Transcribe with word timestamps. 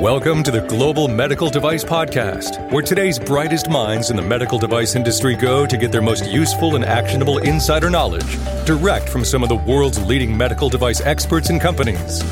Welcome 0.00 0.44
to 0.44 0.52
the 0.52 0.60
Global 0.60 1.08
Medical 1.08 1.50
Device 1.50 1.82
Podcast, 1.82 2.70
where 2.70 2.84
today's 2.84 3.18
brightest 3.18 3.68
minds 3.68 4.10
in 4.10 4.16
the 4.16 4.22
medical 4.22 4.56
device 4.56 4.94
industry 4.94 5.34
go 5.34 5.66
to 5.66 5.76
get 5.76 5.90
their 5.90 6.00
most 6.00 6.24
useful 6.30 6.76
and 6.76 6.84
actionable 6.84 7.38
insider 7.38 7.90
knowledge 7.90 8.38
direct 8.64 9.08
from 9.08 9.24
some 9.24 9.42
of 9.42 9.48
the 9.48 9.56
world's 9.56 10.00
leading 10.04 10.36
medical 10.36 10.68
device 10.68 11.00
experts 11.00 11.50
and 11.50 11.60
companies. 11.60 12.22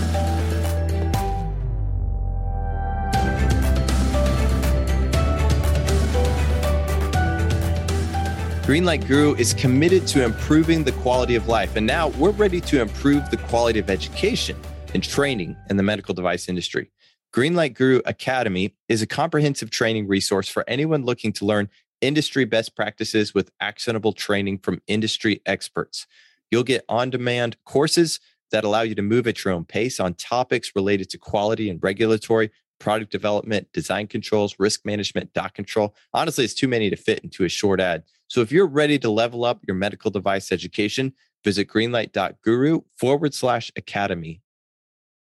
Greenlight 8.62 9.08
Guru 9.08 9.34
is 9.34 9.54
committed 9.54 10.06
to 10.06 10.22
improving 10.22 10.84
the 10.84 10.92
quality 10.92 11.34
of 11.34 11.48
life, 11.48 11.74
and 11.74 11.84
now 11.84 12.10
we're 12.10 12.30
ready 12.30 12.60
to 12.60 12.80
improve 12.80 13.28
the 13.30 13.38
quality 13.38 13.80
of 13.80 13.90
education 13.90 14.56
and 14.94 15.02
training 15.02 15.56
in 15.68 15.76
the 15.76 15.82
medical 15.82 16.14
device 16.14 16.48
industry. 16.48 16.92
Greenlight 17.32 17.74
Guru 17.74 18.00
Academy 18.06 18.74
is 18.88 19.02
a 19.02 19.06
comprehensive 19.06 19.70
training 19.70 20.08
resource 20.08 20.48
for 20.48 20.64
anyone 20.66 21.04
looking 21.04 21.32
to 21.34 21.44
learn 21.44 21.68
industry 22.00 22.44
best 22.44 22.74
practices 22.74 23.34
with 23.34 23.50
actionable 23.60 24.12
training 24.12 24.58
from 24.58 24.80
industry 24.86 25.42
experts. 25.44 26.06
You'll 26.50 26.62
get 26.62 26.84
on 26.88 27.10
demand 27.10 27.56
courses 27.64 28.20
that 28.52 28.64
allow 28.64 28.82
you 28.82 28.94
to 28.94 29.02
move 29.02 29.26
at 29.26 29.44
your 29.44 29.52
own 29.52 29.64
pace 29.64 29.98
on 30.00 30.14
topics 30.14 30.72
related 30.74 31.10
to 31.10 31.18
quality 31.18 31.68
and 31.68 31.82
regulatory, 31.82 32.50
product 32.78 33.10
development, 33.10 33.68
design 33.72 34.06
controls, 34.06 34.54
risk 34.58 34.84
management, 34.84 35.32
doc 35.32 35.54
control. 35.54 35.94
Honestly, 36.14 36.44
it's 36.44 36.54
too 36.54 36.68
many 36.68 36.88
to 36.90 36.96
fit 36.96 37.20
into 37.20 37.44
a 37.44 37.48
short 37.48 37.80
ad. 37.80 38.04
So 38.28 38.40
if 38.40 38.52
you're 38.52 38.66
ready 38.66 38.98
to 39.00 39.10
level 39.10 39.44
up 39.44 39.60
your 39.66 39.76
medical 39.76 40.10
device 40.10 40.52
education, 40.52 41.12
visit 41.44 41.68
greenlight.guru 41.68 42.80
forward 42.96 43.34
slash 43.34 43.72
academy 43.76 44.40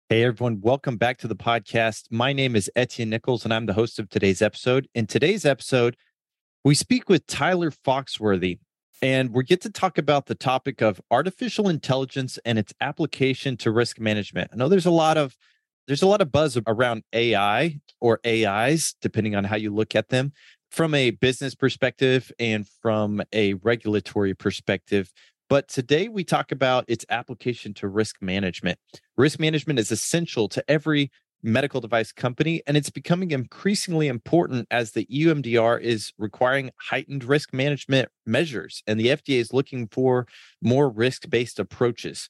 Hey, 0.09 0.23
everyone, 0.23 0.59
welcome 0.61 0.97
back 0.97 1.17
to 1.19 1.27
the 1.29 1.35
podcast. 1.35 2.07
My 2.11 2.33
name 2.33 2.57
is 2.57 2.69
Etienne 2.75 3.09
Nichols, 3.09 3.45
and 3.45 3.53
I'm 3.53 3.65
the 3.65 3.73
host 3.73 3.99
of 3.99 4.09
today's 4.09 4.41
episode. 4.41 4.87
In 4.93 5.07
today's 5.07 5.45
episode, 5.45 5.95
we 6.65 6.75
speak 6.75 7.07
with 7.07 7.25
Tyler 7.25 7.71
Foxworthy, 7.71 8.59
and 9.01 9.33
we 9.33 9.45
get 9.45 9.61
to 9.61 9.69
talk 9.69 9.97
about 9.97 10.25
the 10.25 10.35
topic 10.35 10.81
of 10.81 11.01
artificial 11.09 11.69
intelligence 11.69 12.37
and 12.43 12.59
its 12.59 12.73
application 12.81 13.55
to 13.57 13.71
risk 13.71 13.97
management. 13.97 14.51
I 14.53 14.57
know 14.57 14.67
there's 14.67 14.85
a 14.85 14.91
lot 14.91 15.17
of 15.17 15.37
there's 15.87 16.01
a 16.03 16.07
lot 16.07 16.21
of 16.21 16.31
buzz 16.33 16.59
around 16.67 17.03
AI 17.13 17.79
or 18.01 18.19
AIs, 18.27 18.95
depending 19.01 19.35
on 19.35 19.45
how 19.45 19.55
you 19.55 19.73
look 19.73 19.95
at 19.95 20.09
them, 20.09 20.33
from 20.69 20.93
a 20.93 21.11
business 21.11 21.55
perspective 21.55 22.29
and 22.39 22.67
from 22.81 23.21
a 23.31 23.53
regulatory 23.55 24.33
perspective. 24.33 25.11
But 25.53 25.67
today 25.67 26.07
we 26.07 26.23
talk 26.23 26.51
about 26.51 26.83
its 26.87 27.05
application 27.09 27.75
to 27.75 27.87
risk 27.87 28.15
management. 28.23 28.79
Risk 29.17 29.39
management 29.39 29.77
is 29.77 29.91
essential 29.91 30.49
to 30.49 30.63
every 30.67 31.11
medical 31.43 31.79
device 31.79 32.11
company, 32.11 32.63
and 32.65 32.75
it's 32.75 32.89
becoming 32.89 33.29
increasingly 33.29 34.07
important 34.07 34.67
as 34.71 34.93
the 34.93 35.05
EUMDR 35.05 35.79
is 35.79 36.11
requiring 36.17 36.71
heightened 36.77 37.23
risk 37.23 37.53
management 37.53 38.09
measures, 38.25 38.81
and 38.87 38.99
the 38.99 39.09
FDA 39.09 39.37
is 39.37 39.53
looking 39.53 39.87
for 39.89 40.25
more 40.59 40.89
risk 40.89 41.29
based 41.29 41.59
approaches. 41.59 42.29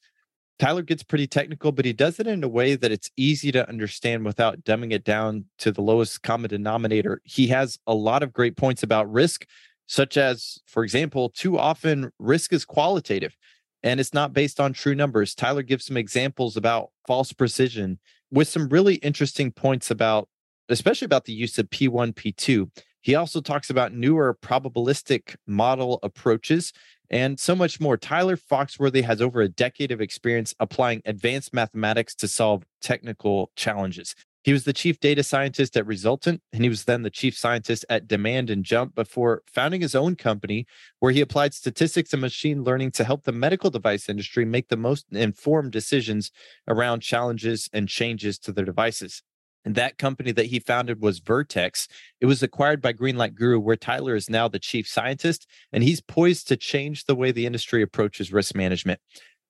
Tyler 0.59 0.81
gets 0.81 1.01
pretty 1.01 1.25
technical, 1.25 1.71
but 1.71 1.85
he 1.85 1.93
does 1.93 2.19
it 2.19 2.27
in 2.27 2.43
a 2.43 2.49
way 2.49 2.75
that 2.75 2.91
it's 2.91 3.09
easy 3.15 3.53
to 3.53 3.67
understand 3.69 4.25
without 4.25 4.65
dumbing 4.65 4.91
it 4.91 5.05
down 5.05 5.45
to 5.59 5.71
the 5.71 5.81
lowest 5.81 6.23
common 6.23 6.49
denominator. 6.49 7.21
He 7.23 7.47
has 7.47 7.79
a 7.87 7.93
lot 7.93 8.21
of 8.21 8.33
great 8.33 8.57
points 8.57 8.83
about 8.83 9.09
risk, 9.09 9.45
such 9.87 10.17
as, 10.17 10.59
for 10.65 10.83
example, 10.83 11.29
too 11.29 11.57
often 11.57 12.11
risk 12.19 12.53
is 12.53 12.65
qualitative 12.65 13.35
and 13.83 13.99
it's 13.99 14.13
not 14.13 14.33
based 14.33 14.59
on 14.59 14.73
true 14.73 14.95
numbers. 14.95 15.35
Tyler 15.35 15.61
gives 15.61 15.85
some 15.85 15.97
examples 15.97 16.55
about 16.55 16.89
false 17.05 17.33
precision 17.33 17.99
with 18.31 18.47
some 18.47 18.69
really 18.69 18.95
interesting 18.95 19.51
points 19.51 19.91
about, 19.91 20.29
especially 20.69 21.05
about 21.05 21.25
the 21.25 21.33
use 21.33 21.59
of 21.59 21.69
P1, 21.69 22.13
P2. 22.13 22.69
He 23.01 23.15
also 23.15 23.41
talks 23.41 23.69
about 23.69 23.93
newer 23.93 24.37
probabilistic 24.41 25.35
model 25.45 25.99
approaches 26.01 26.71
and 27.09 27.37
so 27.37 27.53
much 27.53 27.81
more. 27.81 27.97
Tyler 27.97 28.37
Foxworthy 28.37 29.03
has 29.03 29.21
over 29.21 29.41
a 29.41 29.49
decade 29.49 29.91
of 29.91 29.99
experience 29.99 30.55
applying 30.59 31.01
advanced 31.05 31.53
mathematics 31.53 32.15
to 32.15 32.27
solve 32.29 32.63
technical 32.81 33.51
challenges. 33.57 34.15
He 34.43 34.51
was 34.51 34.65
the 34.65 34.73
chief 34.73 34.99
data 34.99 35.23
scientist 35.23 35.77
at 35.77 35.85
Resultant, 35.85 36.41
and 36.51 36.63
he 36.63 36.69
was 36.69 36.83
then 36.83 37.03
the 37.03 37.09
chief 37.09 37.37
scientist 37.37 37.85
at 37.89 38.09
Demand 38.09 38.49
and 38.49 38.65
Jump 38.65 38.93
before 38.93 39.41
founding 39.47 39.79
his 39.79 39.95
own 39.95 40.15
company, 40.15 40.67
where 40.99 41.13
he 41.13 41.21
applied 41.21 41.53
statistics 41.53 42.11
and 42.11 42.21
machine 42.21 42.63
learning 42.63 42.91
to 42.91 43.05
help 43.05 43.23
the 43.23 43.31
medical 43.31 43.69
device 43.69 44.09
industry 44.09 44.43
make 44.43 44.67
the 44.67 44.75
most 44.75 45.05
informed 45.11 45.71
decisions 45.71 46.29
around 46.67 46.99
challenges 46.99 47.69
and 47.71 47.87
changes 47.87 48.37
to 48.39 48.51
their 48.51 48.65
devices. 48.65 49.23
And 49.65 49.75
that 49.75 49.97
company 49.97 50.33
that 50.33 50.47
he 50.47 50.59
founded 50.59 51.01
was 51.01 51.19
Vertex. 51.19 51.87
It 52.19 52.25
was 52.25 52.43
acquired 52.43 52.81
by 52.81 52.91
Greenlight 52.91 53.35
Guru, 53.35 53.59
where 53.59 53.77
Tyler 53.77 54.13
is 54.13 54.29
now 54.29 54.49
the 54.49 54.59
chief 54.59 54.87
scientist, 54.87 55.47
and 55.71 55.83
he's 55.83 56.01
poised 56.01 56.49
to 56.49 56.57
change 56.57 57.05
the 57.05 57.15
way 57.15 57.31
the 57.31 57.45
industry 57.45 57.81
approaches 57.81 58.33
risk 58.33 58.55
management. 58.55 58.99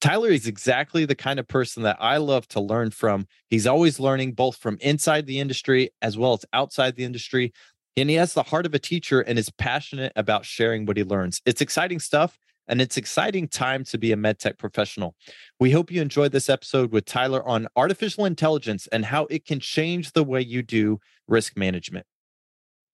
Tyler 0.04 0.32
is 0.32 0.48
exactly 0.48 1.06
the 1.06 1.16
kind 1.16 1.40
of 1.40 1.48
person 1.48 1.84
that 1.84 1.96
I 1.98 2.18
love 2.18 2.46
to 2.50 2.60
learn 2.60 2.90
from. 2.90 3.26
He's 3.50 3.66
always 3.66 4.02
learning 4.02 4.34
both 4.34 4.58
from 4.58 4.78
inside 4.82 5.28
the 5.28 5.40
industry 5.40 5.92
as 6.02 6.18
well 6.18 6.34
as 6.34 6.44
outside 6.52 6.98
the 6.98 7.06
industry. 7.06 7.54
And 7.96 8.10
he 8.10 8.18
has 8.18 8.34
the 8.34 8.44
heart 8.44 8.66
of 8.66 8.74
a 8.74 8.80
teacher 8.80 9.22
and 9.22 9.40
is 9.40 9.50
passionate 9.52 10.12
about 10.18 10.44
sharing 10.44 10.86
what 10.86 10.98
he 10.98 11.06
learns. 11.06 11.42
It's 11.46 11.62
exciting 11.62 12.02
stuff 12.02 12.38
and 12.68 12.82
it's 12.82 12.98
exciting 12.98 13.48
time 13.48 13.86
to 13.86 13.98
be 13.98 14.12
a 14.12 14.18
medtech 14.18 14.58
professional. 14.58 15.16
We 15.58 15.72
hope 15.72 15.90
you 15.90 16.02
enjoyed 16.02 16.34
this 16.34 16.50
episode 16.50 16.92
with 16.92 17.06
Tyler 17.06 17.42
on 17.48 17.70
artificial 17.78 18.26
intelligence 18.26 18.88
and 18.88 19.06
how 19.06 19.28
it 19.28 19.46
can 19.46 19.62
change 19.62 20.12
the 20.12 20.26
way 20.26 20.42
you 20.42 20.64
do 20.64 21.00
risk 21.30 21.56
management. 21.56 22.06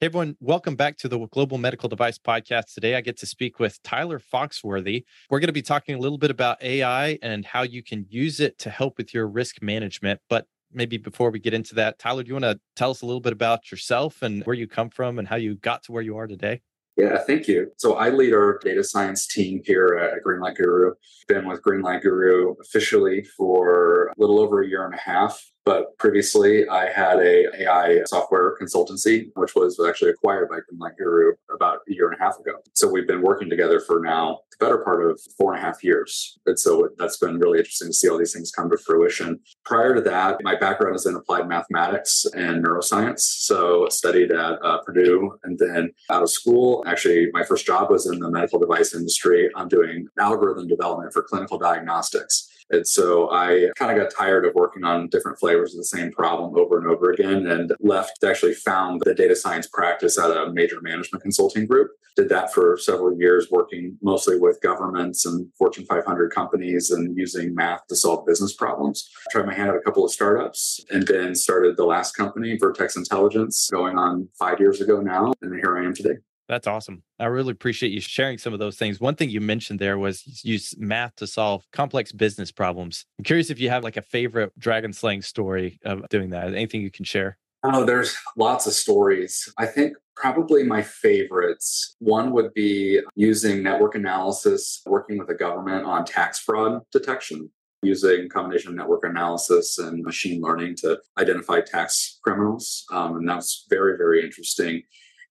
Hey 0.01 0.05
everyone, 0.05 0.37
welcome 0.39 0.77
back 0.77 0.95
to 0.99 1.09
the 1.09 1.19
Global 1.27 1.57
Medical 1.57 1.89
Device 1.89 2.17
Podcast. 2.17 2.73
Today 2.73 2.95
I 2.95 3.01
get 3.01 3.17
to 3.17 3.25
speak 3.25 3.59
with 3.59 3.83
Tyler 3.83 4.17
Foxworthy. 4.17 5.03
We're 5.29 5.41
going 5.41 5.47
to 5.47 5.53
be 5.53 5.61
talking 5.61 5.93
a 5.93 5.97
little 5.97 6.17
bit 6.17 6.31
about 6.31 6.63
AI 6.63 7.19
and 7.21 7.45
how 7.45 7.63
you 7.63 7.83
can 7.83 8.05
use 8.07 8.39
it 8.39 8.57
to 8.59 8.69
help 8.69 8.97
with 8.97 9.13
your 9.13 9.27
risk 9.27 9.61
management. 9.61 10.21
But 10.29 10.45
maybe 10.71 10.95
before 10.95 11.31
we 11.31 11.39
get 11.39 11.53
into 11.53 11.75
that, 11.75 11.99
Tyler, 11.99 12.23
do 12.23 12.29
you 12.29 12.33
want 12.35 12.45
to 12.45 12.61
tell 12.77 12.91
us 12.91 13.01
a 13.01 13.05
little 13.05 13.19
bit 13.19 13.33
about 13.33 13.71
yourself 13.73 14.21
and 14.21 14.41
where 14.45 14.55
you 14.55 14.67
come 14.69 14.89
from 14.89 15.19
and 15.19 15.27
how 15.27 15.35
you 15.35 15.55
got 15.55 15.83
to 15.83 15.91
where 15.91 16.01
you 16.01 16.15
are 16.15 16.27
today? 16.27 16.61
Yeah, 16.95 17.17
thank 17.17 17.49
you. 17.49 17.71
So 17.75 17.95
I 17.95 18.09
lead 18.09 18.33
our 18.33 18.57
data 18.63 18.85
science 18.85 19.27
team 19.27 19.61
here 19.65 19.99
at 20.01 20.23
Greenlight 20.23 20.55
Guru. 20.55 20.93
Been 21.27 21.45
with 21.45 21.61
Greenlight 21.61 22.03
Guru 22.03 22.55
officially 22.61 23.25
for 23.35 24.07
a 24.07 24.13
little 24.17 24.39
over 24.39 24.61
a 24.61 24.67
year 24.67 24.85
and 24.85 24.93
a 24.93 24.97
half. 24.97 25.41
But 25.65 25.97
previously, 25.97 26.67
I 26.67 26.89
had 26.91 27.19
a 27.19 27.63
AI 27.63 28.03
software 28.05 28.57
consultancy, 28.59 29.29
which 29.35 29.55
was 29.55 29.79
actually 29.87 30.11
acquired 30.11 30.49
by 30.49 30.57
Greenlight 30.57 30.97
Guru 30.97 31.33
about 31.53 31.79
a 31.87 31.93
year 31.93 32.09
and 32.09 32.19
a 32.19 32.23
half 32.23 32.39
ago. 32.39 32.53
So 32.73 32.87
we've 32.87 33.07
been 33.07 33.21
working 33.21 33.49
together 33.49 33.79
for 33.79 33.99
now 33.99 34.39
the 34.51 34.65
better 34.65 34.79
part 34.79 35.05
of 35.05 35.19
four 35.37 35.53
and 35.53 35.61
a 35.61 35.65
half 35.65 35.83
years. 35.83 36.39
And 36.45 36.59
so 36.59 36.89
that's 36.97 37.17
been 37.17 37.37
really 37.39 37.59
interesting 37.59 37.89
to 37.89 37.93
see 37.93 38.09
all 38.09 38.17
these 38.17 38.33
things 38.33 38.51
come 38.51 38.69
to 38.71 38.77
fruition. 38.77 39.39
Prior 39.65 39.93
to 39.93 40.01
that, 40.01 40.37
my 40.43 40.55
background 40.55 40.95
is 40.95 41.05
in 41.05 41.15
applied 41.15 41.47
mathematics 41.47 42.25
and 42.33 42.63
neuroscience. 42.63 43.19
So 43.19 43.87
studied 43.89 44.31
at 44.31 44.63
uh, 44.63 44.79
Purdue 44.79 45.37
and 45.43 45.59
then 45.59 45.91
out 46.09 46.23
of 46.23 46.29
school. 46.29 46.83
Actually, 46.87 47.29
my 47.33 47.43
first 47.43 47.65
job 47.65 47.89
was 47.89 48.07
in 48.07 48.19
the 48.19 48.31
medical 48.31 48.59
device 48.59 48.95
industry. 48.95 49.49
I'm 49.55 49.67
doing 49.67 50.07
algorithm 50.19 50.67
development 50.67 51.13
for 51.13 51.23
clinical 51.23 51.57
diagnostics. 51.57 52.47
And 52.71 52.87
so 52.87 53.31
I 53.31 53.69
kind 53.75 53.91
of 53.91 54.03
got 54.03 54.15
tired 54.15 54.45
of 54.45 54.55
working 54.55 54.83
on 54.83 55.09
different 55.09 55.39
flavors 55.39 55.73
of 55.73 55.79
the 55.79 55.85
same 55.85 56.11
problem 56.11 56.57
over 56.57 56.77
and 56.77 56.87
over 56.87 57.11
again 57.11 57.47
and 57.47 57.73
left, 57.79 58.23
actually 58.23 58.53
found 58.53 59.01
the 59.05 59.13
data 59.13 59.35
science 59.35 59.67
practice 59.67 60.17
at 60.17 60.31
a 60.31 60.51
major 60.51 60.79
management 60.81 61.23
consulting 61.23 61.65
group. 61.65 61.91
Did 62.15 62.29
that 62.29 62.53
for 62.53 62.77
several 62.77 63.17
years, 63.17 63.47
working 63.49 63.97
mostly 64.01 64.37
with 64.39 64.61
governments 64.61 65.25
and 65.25 65.47
Fortune 65.57 65.85
500 65.85 66.33
companies 66.33 66.91
and 66.91 67.17
using 67.17 67.55
math 67.55 67.87
to 67.87 67.95
solve 67.95 68.25
business 68.25 68.53
problems. 68.53 69.09
Tried 69.31 69.45
my 69.45 69.53
hand 69.53 69.69
at 69.69 69.75
a 69.75 69.81
couple 69.81 70.05
of 70.05 70.11
startups 70.11 70.83
and 70.91 71.07
then 71.07 71.33
started 71.33 71.77
the 71.77 71.85
last 71.85 72.13
company, 72.13 72.57
Vertex 72.59 72.95
Intelligence, 72.95 73.69
going 73.71 73.97
on 73.97 74.27
five 74.37 74.59
years 74.59 74.81
ago 74.81 74.99
now. 74.99 75.33
And 75.41 75.53
here 75.55 75.77
I 75.77 75.85
am 75.85 75.93
today. 75.93 76.17
That's 76.49 76.65
awesome. 76.65 77.03
I 77.19 77.25
really 77.25 77.51
appreciate 77.51 77.91
you 77.91 78.01
sharing 78.01 78.39
some 78.39 78.53
of 78.53 78.59
those 78.59 78.75
things. 78.75 78.99
One 78.99 79.15
thing 79.15 79.29
you 79.29 79.39
mentioned 79.39 79.79
there 79.79 79.99
was 79.99 80.43
use 80.43 80.75
math 80.79 81.15
to 81.17 81.27
solve 81.27 81.63
complex 81.71 82.11
business 82.11 82.51
problems. 82.51 83.05
I'm 83.19 83.23
curious 83.23 83.51
if 83.51 83.59
you 83.59 83.69
have 83.69 83.83
like 83.83 83.97
a 83.97 84.01
favorite 84.01 84.51
dragon 84.57 84.91
slaying 84.91 85.21
story 85.21 85.79
of 85.85 86.09
doing 86.09 86.31
that. 86.31 86.47
Anything 86.47 86.81
you 86.81 86.89
can 86.89 87.05
share? 87.05 87.37
Oh, 87.63 87.85
there's 87.85 88.17
lots 88.35 88.65
of 88.65 88.73
stories. 88.73 89.51
I 89.59 89.67
think 89.67 89.95
probably 90.15 90.63
my 90.63 90.81
favorites. 90.81 91.95
One 91.99 92.31
would 92.31 92.53
be 92.55 92.99
using 93.15 93.61
network 93.61 93.93
analysis, 93.93 94.81
working 94.87 95.19
with 95.19 95.27
the 95.27 95.35
government 95.35 95.85
on 95.85 96.03
tax 96.03 96.39
fraud 96.39 96.81
detection 96.91 97.51
using 97.81 98.27
combination 98.27 98.71
of 98.71 98.75
network 98.75 99.05
analysis 99.05 99.77
and 99.77 100.03
machine 100.03 100.41
learning 100.41 100.75
to 100.75 100.99
identify 101.17 101.61
tax 101.61 102.19
criminals. 102.23 102.85
Um, 102.91 103.17
and 103.17 103.29
that's 103.29 103.65
very, 103.69 103.97
very 103.97 104.23
interesting. 104.23 104.83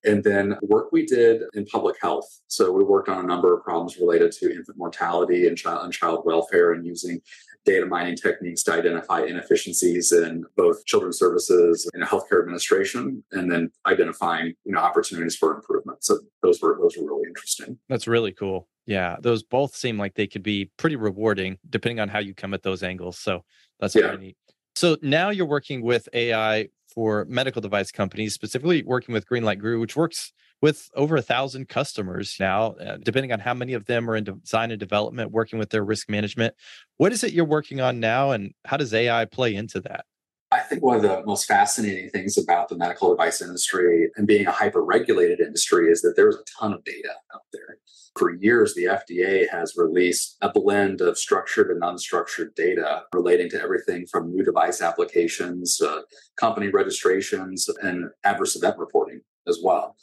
And 0.05 0.23
then 0.23 0.55
work 0.61 0.91
we 0.91 1.05
did 1.05 1.43
in 1.53 1.65
public 1.65 1.97
health. 2.01 2.25
So 2.47 2.71
we 2.71 2.83
worked 2.83 3.09
on 3.09 3.23
a 3.23 3.27
number 3.27 3.53
of 3.53 3.63
problems 3.63 3.97
related 3.97 4.31
to 4.33 4.53
infant 4.53 4.77
mortality 4.77 5.47
and 5.47 5.57
child, 5.57 5.83
and 5.83 5.93
child 5.93 6.23
welfare 6.25 6.73
and 6.73 6.85
using 6.85 7.21
data 7.65 7.85
mining 7.85 8.15
techniques 8.15 8.63
to 8.63 8.73
identify 8.73 9.21
inefficiencies 9.21 10.11
in 10.11 10.45
both 10.55 10.85
children's 10.85 11.19
services 11.19 11.89
and 11.93 12.03
healthcare 12.03 12.39
administration, 12.41 13.23
and 13.33 13.51
then 13.51 13.69
identifying 13.85 14.53
you 14.63 14.71
know 14.71 14.79
opportunities 14.79 15.35
for 15.35 15.55
improvement. 15.55 16.03
So 16.03 16.19
those 16.41 16.61
were 16.61 16.77
those 16.81 16.95
were 16.97 17.05
really 17.05 17.27
interesting. 17.27 17.77
That's 17.89 18.07
really 18.07 18.31
cool. 18.31 18.67
Yeah, 18.85 19.17
those 19.19 19.43
both 19.43 19.75
seem 19.75 19.97
like 19.97 20.15
they 20.15 20.27
could 20.27 20.43
be 20.43 20.71
pretty 20.77 20.95
rewarding 20.95 21.57
depending 21.69 21.99
on 21.99 22.09
how 22.09 22.19
you 22.19 22.33
come 22.33 22.53
at 22.53 22.63
those 22.63 22.81
angles. 22.81 23.19
So 23.19 23.43
that's 23.79 23.95
yeah. 23.95 24.15
neat. 24.15 24.37
So 24.75 24.97
now 25.01 25.29
you're 25.29 25.45
working 25.45 25.81
with 25.81 26.07
AI 26.13 26.69
for 26.93 27.25
medical 27.29 27.61
device 27.61 27.91
companies, 27.91 28.33
specifically 28.33 28.83
working 28.83 29.13
with 29.13 29.27
Greenlight 29.27 29.59
Guru, 29.59 29.79
which 29.79 29.95
works 29.95 30.31
with 30.61 30.89
over 30.95 31.15
a 31.15 31.21
thousand 31.21 31.69
customers 31.69 32.35
now, 32.39 32.73
uh, 32.73 32.97
depending 32.97 33.31
on 33.31 33.39
how 33.39 33.53
many 33.53 33.73
of 33.73 33.85
them 33.85 34.09
are 34.09 34.15
in 34.15 34.25
design 34.25 34.71
and 34.71 34.79
development, 34.79 35.31
working 35.31 35.57
with 35.57 35.69
their 35.69 35.83
risk 35.83 36.09
management. 36.09 36.53
What 36.97 37.13
is 37.13 37.23
it 37.23 37.31
you're 37.31 37.45
working 37.45 37.79
on 37.79 37.99
now, 37.99 38.31
and 38.31 38.53
how 38.65 38.77
does 38.77 38.93
AI 38.93 39.25
play 39.25 39.55
into 39.55 39.79
that? 39.81 40.05
I 40.51 40.61
think 40.61 40.81
one 40.81 40.95
of 40.95 41.03
the 41.03 41.23
most 41.25 41.45
fascinating 41.45 42.09
things 42.09 42.35
about 42.37 42.69
the 42.69 42.77
medical 42.77 43.11
device 43.11 43.39
industry 43.41 44.09
and 44.15 44.25
being 44.25 44.47
a 44.47 44.51
hyper 44.51 44.83
regulated 44.83 45.39
industry 45.39 45.91
is 45.91 46.01
that 46.01 46.15
there's 46.15 46.35
a 46.35 46.43
ton 46.59 46.73
of 46.73 46.83
data 46.83 47.11
out 47.35 47.43
there. 47.53 47.77
For 48.17 48.33
years, 48.33 48.73
the 48.73 48.85
FDA 48.85 49.47
has 49.49 49.75
released 49.77 50.37
a 50.41 50.51
blend 50.51 51.01
of 51.01 51.19
structured 51.19 51.69
and 51.69 51.83
unstructured 51.83 52.55
data 52.55 53.03
relating 53.13 53.49
to 53.51 53.61
everything 53.61 54.07
from 54.07 54.31
new 54.31 54.43
device 54.43 54.81
applications, 54.81 55.79
uh, 55.81 56.01
company 56.35 56.69
registrations, 56.69 57.69
and 57.83 58.09
adverse 58.23 58.55
event 58.55 58.79
reporting 58.79 59.21
as 59.47 59.59
well. 59.63 59.95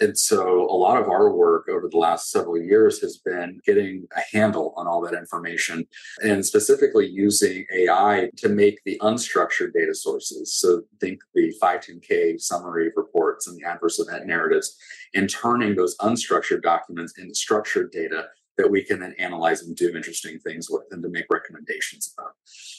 And 0.00 0.16
so 0.16 0.62
a 0.62 0.72
lot 0.72 1.00
of 1.00 1.08
our 1.08 1.30
work 1.30 1.68
over 1.68 1.88
the 1.88 1.98
last 1.98 2.30
several 2.30 2.58
years 2.58 3.00
has 3.02 3.18
been 3.18 3.60
getting 3.66 4.06
a 4.16 4.36
handle 4.36 4.72
on 4.76 4.86
all 4.86 5.02
that 5.02 5.14
information 5.14 5.86
and 6.22 6.44
specifically 6.44 7.06
using 7.06 7.66
AI 7.72 8.30
to 8.38 8.48
make 8.48 8.80
the 8.84 8.98
unstructured 9.02 9.74
data 9.74 9.94
sources. 9.94 10.54
So 10.54 10.82
think 11.00 11.20
the 11.34 11.54
510K 11.62 12.40
summary 12.40 12.90
reports 12.96 13.46
and 13.46 13.58
the 13.58 13.68
adverse 13.68 13.98
event 13.98 14.26
narratives 14.26 14.74
and 15.14 15.28
turning 15.28 15.74
those 15.74 15.96
unstructured 15.98 16.62
documents 16.62 17.18
into 17.18 17.34
structured 17.34 17.92
data 17.92 18.28
that 18.60 18.70
we 18.70 18.84
can 18.84 19.00
then 19.00 19.14
analyze 19.18 19.62
and 19.62 19.74
do 19.74 19.96
interesting 19.96 20.38
things 20.38 20.68
with 20.70 20.82
and 20.90 21.02
to 21.02 21.08
make 21.08 21.24
recommendations 21.30 22.12
about. 22.16 22.32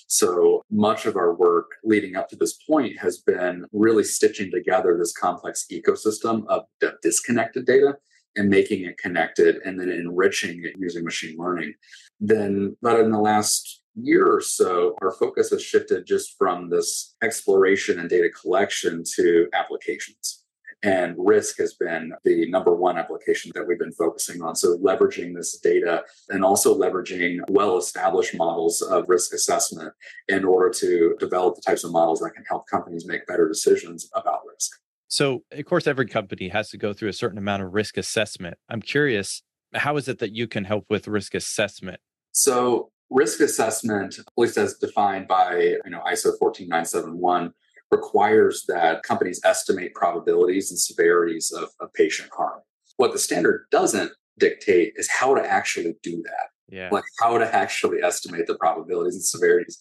So 0.08 0.62
much 0.70 1.08
of 1.08 1.16
our 1.16 1.34
work 1.34 1.72
leading 1.84 2.16
up 2.16 2.30
to 2.30 2.36
this 2.36 2.54
point 2.70 3.00
has 3.00 3.18
been 3.18 3.66
really 3.72 4.04
stitching 4.04 4.52
together 4.52 4.96
this 4.96 5.12
complex 5.12 5.66
ecosystem 5.72 6.46
of 6.48 6.66
disconnected 7.02 7.66
data 7.66 7.98
and 8.36 8.48
making 8.48 8.86
it 8.86 8.98
connected 9.00 9.58
and 9.66 9.80
then 9.80 9.90
enriching 9.90 10.64
it 10.64 10.74
using 10.78 11.04
machine 11.04 11.36
learning. 11.38 11.74
Then, 12.20 12.78
but 12.82 13.00
in 13.00 13.12
the 13.12 13.20
last 13.20 13.82
year 13.96 14.32
or 14.32 14.42
so, 14.42 14.96
our 15.02 15.12
focus 15.12 15.50
has 15.50 15.64
shifted 15.64 16.06
just 16.06 16.38
from 16.38 16.70
this 16.70 17.16
exploration 17.24 18.00
and 18.00 18.10
data 18.10 18.30
collection 18.30 19.04
to 19.16 19.48
applications. 19.54 20.41
And 20.84 21.16
risk 21.18 21.58
has 21.60 21.76
been 21.76 22.14
the 22.24 22.50
number 22.50 22.74
one 22.74 22.98
application 22.98 23.52
that 23.54 23.68
we've 23.68 23.78
been 23.78 23.92
focusing 23.92 24.42
on. 24.42 24.56
So, 24.56 24.78
leveraging 24.80 25.36
this 25.36 25.58
data 25.60 26.04
and 26.30 26.44
also 26.44 26.78
leveraging 26.78 27.40
well 27.50 27.78
established 27.78 28.36
models 28.36 28.82
of 28.82 29.08
risk 29.08 29.34
assessment 29.34 29.94
in 30.28 30.44
order 30.44 30.72
to 30.80 31.16
develop 31.20 31.56
the 31.56 31.62
types 31.62 31.84
of 31.84 31.92
models 31.92 32.20
that 32.22 32.32
can 32.32 32.44
help 32.46 32.68
companies 32.68 33.06
make 33.06 33.28
better 33.28 33.48
decisions 33.48 34.10
about 34.16 34.40
risk. 34.52 34.72
So, 35.08 35.44
of 35.52 35.66
course, 35.66 35.88
every 35.88 36.08
company 36.08 36.48
has 36.48 36.70
to 36.70 36.78
go 36.78 36.94
through 36.94 37.10
a 37.10 37.14
certain 37.14 37.38
amount 37.38 37.62
of 37.62 37.74
risk 37.74 37.98
assessment. 37.98 38.58
I'm 38.70 38.82
curious, 38.82 39.44
how 39.74 39.98
is 39.98 40.08
it 40.08 40.20
that 40.20 40.34
you 40.34 40.48
can 40.48 40.64
help 40.64 40.86
with 40.90 41.08
risk 41.08 41.36
assessment? 41.36 42.00
So, 42.32 42.92
risk 43.12 43.42
assessment, 43.42 44.18
at 44.20 44.26
least 44.38 44.58
as 44.58 44.76
defined 44.76 45.28
by 45.28 45.76
you 45.84 45.90
know 45.92 46.02
ISO 46.08 46.32
14971, 46.40 47.54
requires 47.92 48.66
that 48.68 49.04
companies 49.04 49.42
estimate 49.44 49.94
probabilities 49.94 50.72
and 50.72 50.80
severities 50.80 51.52
of, 51.52 51.70
of 51.80 51.94
patient 51.94 52.30
harm. 52.36 52.62
What 52.98 53.14
the 53.14 53.20
standard 53.20 53.66
doesn't 53.72 54.12
dictate 54.40 54.94
is 54.96 55.10
how 55.10 55.36
to 55.36 55.46
actually 55.46 55.96
do 56.02 56.24
that. 56.24 56.50
Yeah. 56.70 56.90
Like 56.92 57.04
how 57.20 57.38
to 57.38 57.56
actually 57.56 58.02
estimate 58.02 58.48
the 58.48 58.56
probabilities 58.56 59.16
and 59.16 59.24
severities. 59.24 59.78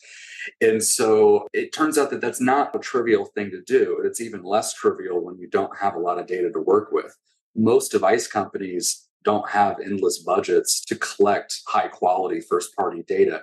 And 0.60 0.82
so 0.82 1.46
it 1.52 1.72
turns 1.72 1.96
out 1.98 2.10
that 2.10 2.20
that's 2.20 2.40
not 2.40 2.74
a 2.74 2.80
trivial 2.80 3.26
thing 3.26 3.50
to 3.50 3.62
do. 3.62 4.00
It's 4.04 4.20
even 4.20 4.42
less 4.42 4.74
trivial 4.74 5.24
when 5.24 5.38
you 5.38 5.48
don't 5.48 5.76
have 5.78 5.94
a 5.94 6.00
lot 6.00 6.18
of 6.18 6.26
data 6.26 6.50
to 6.50 6.60
work 6.60 6.90
with. 6.90 7.16
Most 7.54 7.92
device 7.92 8.26
companies 8.26 9.06
don't 9.22 9.48
have 9.50 9.78
endless 9.80 10.18
budgets 10.18 10.84
to 10.86 10.96
collect 10.96 11.60
high 11.68 11.88
quality 11.88 12.40
first 12.40 12.74
party 12.74 13.04
data. 13.06 13.42